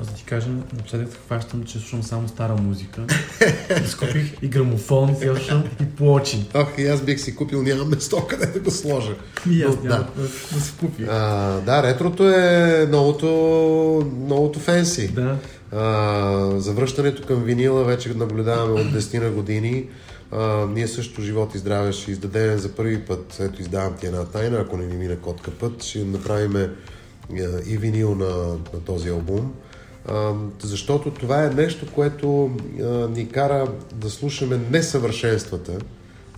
Аз 0.00 0.06
да 0.06 0.12
ти 0.12 0.24
кажа, 0.24 0.48
напоследък 0.72 1.08
хващам, 1.26 1.64
че 1.64 1.78
слушам 1.78 2.02
само 2.02 2.28
стара 2.28 2.56
музика. 2.56 3.06
Изкупих 3.84 4.42
и 4.42 4.48
грамофон, 4.48 5.16
сега 5.18 5.36
слушам 5.36 5.64
и 5.80 5.84
плочи. 5.84 6.48
Ох, 6.54 6.68
и 6.78 6.86
аз 6.86 7.00
бих 7.00 7.20
си 7.20 7.36
купил, 7.36 7.62
нямам 7.62 7.88
место 7.88 8.26
къде 8.28 8.46
да 8.46 8.60
го 8.60 8.70
сложа. 8.70 9.14
И 9.50 9.62
аз 9.62 9.76
Но, 9.76 9.82
да. 9.82 9.88
да, 9.88 10.22
да 10.52 10.60
се 10.60 10.72
купи. 10.80 11.04
А, 11.08 11.50
да, 11.60 11.82
ретрото 11.82 12.28
е 12.28 12.86
новото, 12.90 13.26
новото 14.16 14.60
фенси. 14.60 15.08
Да. 15.08 15.38
А, 15.76 16.60
завръщането 16.60 17.26
към 17.26 17.44
винила 17.44 17.84
вече 17.84 18.14
наблюдаваме 18.14 18.80
от 18.80 18.86
10 18.86 19.22
на 19.22 19.30
години. 19.30 19.88
А, 20.30 20.66
ние 20.66 20.88
също 20.88 21.22
живот 21.22 21.54
и 21.54 21.58
здраве 21.58 21.92
ще 21.92 22.10
издадем 22.10 22.58
за 22.58 22.72
първи 22.72 23.00
път. 23.00 23.36
Ето 23.40 23.62
издавам 23.62 23.96
ти 23.96 24.06
една 24.06 24.24
тайна, 24.24 24.58
ако 24.58 24.76
не 24.76 24.86
ни 24.86 24.96
мине 24.96 25.16
котка 25.16 25.50
път. 25.50 25.82
Ще 25.82 26.04
направим 26.04 26.68
и 27.66 27.76
винил 27.76 28.14
на, 28.14 28.46
на 28.74 28.80
този 28.86 29.08
албум. 29.08 29.52
Защото 30.62 31.10
това 31.10 31.44
е 31.44 31.50
нещо, 31.50 31.86
което 31.94 32.50
ни 33.10 33.28
кара 33.28 33.68
да 33.94 34.10
слушаме 34.10 34.60
несъвършенствата 34.70 35.78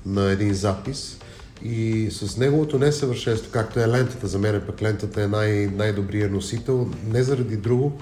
на 0.07 0.31
един 0.31 0.55
запис 0.55 1.19
и 1.65 2.09
с 2.11 2.37
неговото 2.37 2.79
несъвършенство, 2.79 3.51
както 3.53 3.81
е 3.81 3.89
лентата, 3.89 4.27
за 4.27 4.39
мен 4.39 4.63
пък 4.67 4.83
лентата 4.83 5.23
е 5.23 5.27
най- 5.27 5.67
най-добрият 5.67 6.33
носител, 6.33 6.89
не 7.13 7.23
заради 7.23 7.57
друго, 7.57 8.01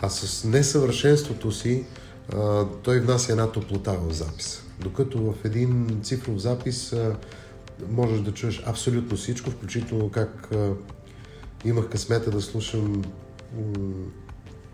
а 0.00 0.08
с 0.08 0.44
несъвършенството 0.44 1.52
си 1.52 1.84
а, 2.32 2.64
той 2.82 3.00
внася 3.00 3.32
една 3.32 3.52
топлота 3.52 3.92
в 3.92 4.12
записа. 4.12 4.62
Докато 4.80 5.18
в 5.18 5.44
един 5.44 6.00
цифров 6.02 6.38
запис 6.38 6.92
а, 6.92 7.16
можеш 7.90 8.20
да 8.20 8.32
чуеш 8.32 8.62
абсолютно 8.66 9.16
всичко, 9.16 9.50
включително 9.50 10.10
как 10.10 10.48
а, 10.52 10.70
имах 11.64 11.88
късмета 11.88 12.30
да 12.30 12.42
слушам 12.42 13.04
м- 13.56 13.92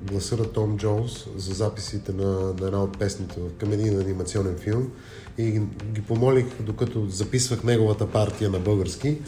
гласа 0.03 0.37
на 0.37 0.45
Том 0.45 0.77
Джонс 0.77 1.27
за 1.37 1.55
записите 1.55 2.13
на, 2.13 2.55
на 2.61 2.67
една 2.67 2.83
от 2.83 2.99
песните 2.99 3.41
към 3.59 3.73
един 3.73 4.01
анимационен 4.01 4.57
филм 4.59 4.91
и 5.39 5.61
ги 5.93 6.03
помолих, 6.03 6.47
докато 6.61 7.07
записвах 7.07 7.65
неговата 7.65 8.11
партия 8.11 8.51
на 8.51 8.59
български, 8.59 9.19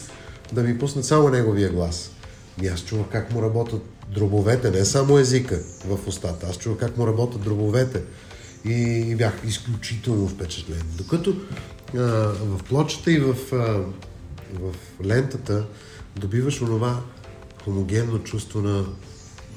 да 0.53 0.62
ми 0.62 0.78
пуснат 0.78 1.05
само 1.05 1.28
неговия 1.28 1.70
глас. 1.70 2.11
И 2.62 2.68
аз 2.68 2.84
чувах 2.84 3.07
как 3.12 3.32
му 3.32 3.43
работят 3.43 3.82
дробовете, 4.14 4.70
не 4.70 4.84
само 4.84 5.18
езика 5.18 5.60
в 5.84 5.98
устата, 6.06 6.46
аз 6.50 6.58
чувах 6.58 6.78
как 6.78 6.96
му 6.96 7.06
работят 7.06 7.42
дробовете. 7.42 8.02
И, 8.64 8.72
и 9.08 9.16
бях 9.16 9.32
изключително 9.46 10.28
впечатлен. 10.28 10.82
Докато 10.96 11.36
а, 11.94 11.98
в 11.98 12.60
плочата 12.68 13.12
и 13.12 13.18
в, 13.18 13.36
а, 13.52 13.56
в 14.60 14.74
лентата 15.04 15.66
добиваш 16.16 16.62
онова 16.62 17.00
хомогенно 17.64 18.18
чувство 18.18 18.60
на, 18.60 18.84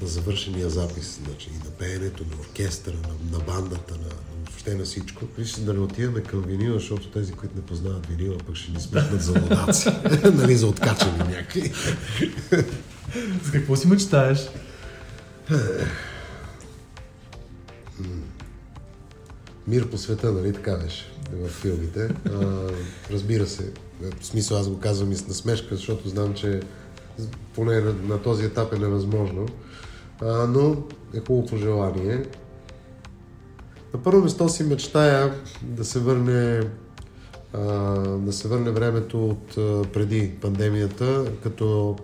на 0.02 0.08
завършения 0.08 0.70
запис, 0.70 1.20
значи 1.24 1.50
и 1.50 1.58
на 1.64 1.70
пеенето, 1.70 2.24
на 2.30 2.40
оркестъра, 2.40 2.96
на, 2.96 3.38
на 3.38 3.44
бандата, 3.44 3.94
на, 3.94 4.08
въобще 4.44 4.74
на 4.74 4.84
всичко. 4.84 5.24
Вижте, 5.38 5.60
да 5.60 5.74
не 5.74 5.80
отиваме 5.80 6.22
към 6.22 6.42
винила, 6.42 6.78
защото 6.78 7.08
тези, 7.08 7.32
които 7.32 7.56
не 7.56 7.62
познават 7.62 8.06
винила, 8.06 8.38
пък 8.38 8.56
ще 8.56 8.72
ни 8.72 8.80
сметнат 8.80 9.22
за 9.22 9.32
лодаци. 9.32 9.88
нали, 10.34 10.56
за 10.56 10.66
откачани 10.66 11.18
някакви. 11.18 11.72
С 13.42 13.50
какво 13.50 13.76
си 13.76 13.88
мечтаеш? 13.88 14.48
Мир 19.66 19.90
по 19.90 19.98
света, 19.98 20.32
нали 20.32 20.52
така 20.52 20.76
беше 20.76 21.12
в 21.32 21.48
филмите. 21.48 22.08
А, 22.24 22.68
разбира 23.10 23.46
се, 23.46 23.72
в 24.20 24.26
смисъл 24.26 24.58
аз 24.58 24.68
го 24.68 24.80
казвам 24.80 25.12
и 25.12 25.16
с 25.16 25.28
насмешка, 25.28 25.76
защото 25.76 26.08
знам, 26.08 26.34
че 26.34 26.60
поне 27.54 27.80
на, 27.80 27.92
на 27.92 28.22
този 28.22 28.44
етап 28.44 28.72
е 28.72 28.78
невъзможно. 28.78 29.46
А, 30.22 30.46
но 30.46 30.84
е 31.14 31.20
хубаво 31.20 31.46
пожелание. 31.46 32.26
На 33.94 34.02
първо 34.02 34.22
место 34.22 34.48
си 34.48 34.64
мечтая 34.64 35.34
да 35.62 35.84
се 35.84 35.98
върне 35.98 36.62
а, 37.52 37.60
да 38.18 38.32
се 38.32 38.48
върне 38.48 38.70
времето 38.70 39.28
от 39.28 39.58
а, 39.58 39.82
преди 39.92 40.30
пандемията, 40.40 41.24
като 41.42 41.96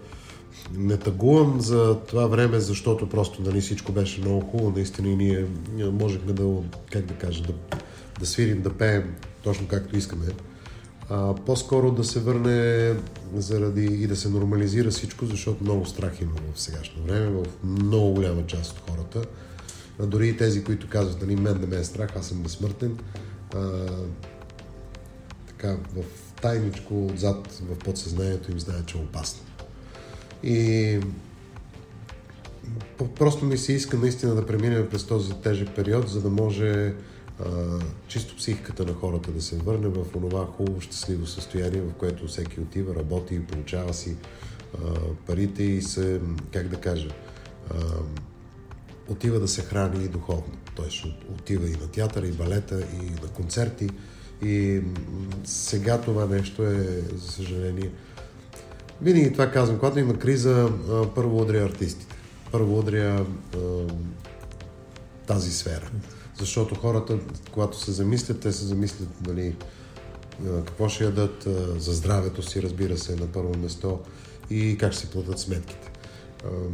не 0.74 0.96
тъгувам 0.96 1.60
за 1.60 1.98
това 2.08 2.26
време, 2.26 2.60
защото 2.60 3.08
просто 3.08 3.42
нали, 3.42 3.60
всичко 3.60 3.92
беше 3.92 4.20
много 4.20 4.40
хубаво. 4.40 4.70
Наистина 4.70 5.08
и 5.08 5.16
ние 5.16 5.46
можехме 5.90 6.32
да, 6.32 6.56
как 6.92 7.06
да 7.06 7.14
кажа, 7.14 7.42
да, 7.42 7.52
да 8.20 8.26
свирим, 8.26 8.62
да 8.62 8.72
пеем 8.72 9.14
точно 9.42 9.68
както 9.68 9.96
искаме. 9.96 10.26
А, 11.10 11.34
по-скоро 11.34 11.90
да 11.90 12.04
се 12.04 12.20
върне 12.20 12.94
заради 13.34 13.84
и 13.84 14.06
да 14.06 14.16
се 14.16 14.28
нормализира 14.28 14.90
всичко, 14.90 15.26
защото 15.26 15.64
много 15.64 15.86
страх 15.86 16.20
има 16.20 16.32
в 16.54 16.60
сегашно 16.60 17.02
време, 17.02 17.26
в 17.26 17.44
много 17.64 18.14
голяма 18.14 18.46
част 18.46 18.78
от 18.78 18.90
хората. 18.90 19.22
А 20.00 20.06
дори 20.06 20.28
и 20.28 20.36
тези, 20.36 20.64
които 20.64 20.88
казват, 20.88 21.22
нали, 21.22 21.36
мен 21.36 21.60
не 21.60 21.66
ме 21.66 21.76
е 21.76 21.84
страх, 21.84 22.16
аз 22.16 22.26
съм 22.26 22.38
безсмъртен. 22.38 22.98
А, 23.54 23.86
така, 25.46 25.76
в 25.96 26.02
тайничко 26.42 27.06
отзад 27.06 27.60
в 27.70 27.78
подсъзнанието 27.78 28.50
им 28.50 28.60
знае, 28.60 28.82
че 28.86 28.98
е 28.98 29.00
опасно. 29.00 29.51
И 30.43 31.01
просто 33.14 33.45
ми 33.45 33.59
се 33.59 33.72
иска 33.72 33.97
наистина 33.97 34.34
да 34.34 34.47
преминем 34.47 34.88
през 34.90 35.05
този 35.05 35.32
тежък 35.32 35.74
период, 35.74 36.09
за 36.09 36.20
да 36.20 36.30
може 36.30 36.95
а, 37.40 37.45
чисто 38.09 38.36
психиката 38.36 38.84
на 38.84 38.93
хората 38.93 39.30
да 39.30 39.43
се 39.43 39.57
върне 39.57 39.88
в 39.88 40.16
онова 40.16 40.47
хубаво, 40.47 40.80
щастливо 40.80 41.26
състояние, 41.26 41.80
в 41.80 41.93
което 41.93 42.26
всеки 42.26 42.61
отива, 42.61 42.95
работи 42.95 43.34
и 43.34 43.40
получава 43.40 43.95
си 43.95 44.16
а, 44.74 44.78
парите 45.26 45.62
и 45.62 45.82
се, 45.82 46.20
как 46.53 46.68
да 46.68 46.76
кажа, 46.76 47.09
а, 47.70 47.74
отива 49.09 49.40
да 49.40 49.49
се 49.49 49.62
храни 49.62 50.05
и 50.05 50.09
духовно. 50.09 50.53
Той 50.74 50.88
отива 51.30 51.68
и 51.68 51.72
на 51.72 51.88
театър, 51.88 52.22
и 52.22 52.32
балета, 52.32 52.80
и 52.80 53.11
на 53.22 53.28
концерти. 53.34 53.88
И 54.43 54.82
сега 55.45 56.01
това 56.01 56.26
нещо 56.26 56.62
е, 56.62 57.03
за 57.16 57.32
съжаление, 57.32 57.90
винаги 59.03 59.32
това 59.32 59.50
казвам, 59.50 59.78
когато 59.78 59.98
има 59.98 60.18
криза, 60.18 60.70
първо 61.14 61.42
удря 61.42 61.64
артистите. 61.64 62.16
Първо 62.53 62.78
удря 62.78 63.26
тази 65.26 65.53
сфера. 65.53 65.90
Защото 66.38 66.74
хората, 66.74 67.18
когато 67.53 67.80
се 67.80 67.92
замислят, 67.92 68.40
те 68.40 68.53
се 68.53 68.64
замислят 68.64 69.09
нали, 69.26 69.57
какво 70.66 70.88
ще 70.88 71.05
ядат 71.05 71.42
за 71.78 71.92
здравето 71.92 72.42
си, 72.42 72.62
разбира 72.62 72.98
се, 72.98 73.16
на 73.16 73.26
първо 73.26 73.59
место 73.59 74.00
и 74.50 74.76
как 74.78 74.92
ще 74.92 75.00
си 75.00 75.11
платят 75.11 75.38
сметките. 75.38 75.90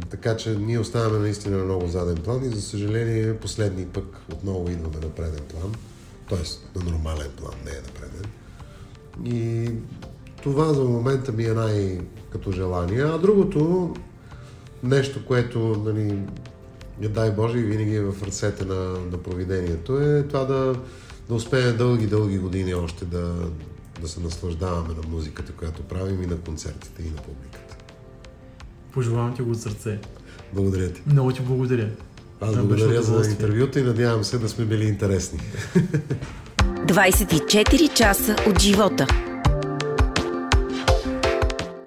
Така 0.09 0.37
че 0.37 0.57
ние 0.57 0.79
оставаме 0.79 1.19
наистина 1.19 1.57
на 1.57 1.63
много 1.63 1.87
заден 1.87 2.17
план 2.17 2.45
и 2.45 2.55
за 2.55 2.61
съжаление 2.61 3.37
последни 3.37 3.85
пък 3.85 4.05
отново 4.31 4.69
идваме 4.69 5.05
на 5.05 5.09
преден 5.09 5.45
план, 5.49 5.73
т.е. 6.29 6.79
на 6.79 6.91
нормален 6.91 7.31
план, 7.37 7.53
не 7.65 7.71
е 7.71 7.73
на 7.73 7.89
преден. 7.99 8.31
И 9.25 9.71
това 10.43 10.73
за 10.73 10.83
момента 10.83 11.31
ми 11.31 11.43
е 11.43 11.53
най- 11.53 11.99
като 12.31 12.51
желание. 12.51 13.01
А 13.01 13.17
другото, 13.17 13.93
нещо, 14.83 15.25
което, 15.25 15.59
нали, 15.85 16.19
не 17.01 17.07
дай 17.07 17.31
Боже, 17.31 17.57
и 17.57 17.63
винаги 17.63 17.95
е 17.95 18.01
в 18.01 18.23
ръцете 18.23 18.65
на, 18.65 18.75
на 19.11 19.17
провидението, 19.17 19.99
е 19.99 20.23
това 20.23 20.43
да, 20.43 20.75
да 21.29 21.35
успеем 21.35 21.77
дълги, 21.77 22.07
дълги 22.07 22.37
години 22.37 22.73
още 22.73 23.05
да, 23.05 23.33
да 24.01 24.07
се 24.07 24.19
наслаждаваме 24.19 24.93
на 25.03 25.09
музиката, 25.09 25.51
която 25.51 25.81
правим 25.81 26.23
и 26.23 26.27
на 26.27 26.37
концертите, 26.37 27.01
и 27.01 27.09
на 27.09 27.21
публиката. 27.21 27.75
Пожелавам 28.93 29.35
ти 29.35 29.41
го 29.41 29.51
от 29.51 29.61
сърце. 29.61 29.99
Благодаря 30.53 30.89
ти. 30.89 31.01
Много 31.05 31.31
ти 31.31 31.41
благодаря. 31.41 31.89
Аз 32.41 32.55
благодаря 32.55 33.01
за 33.01 33.29
интервюто 33.29 33.79
и 33.79 33.83
надявам 33.83 34.23
се 34.23 34.37
да 34.37 34.49
сме 34.49 34.65
били 34.65 34.85
интересни. 34.85 35.39
24 36.85 37.93
часа 37.93 38.35
от 38.47 38.59
живота. 38.61 39.28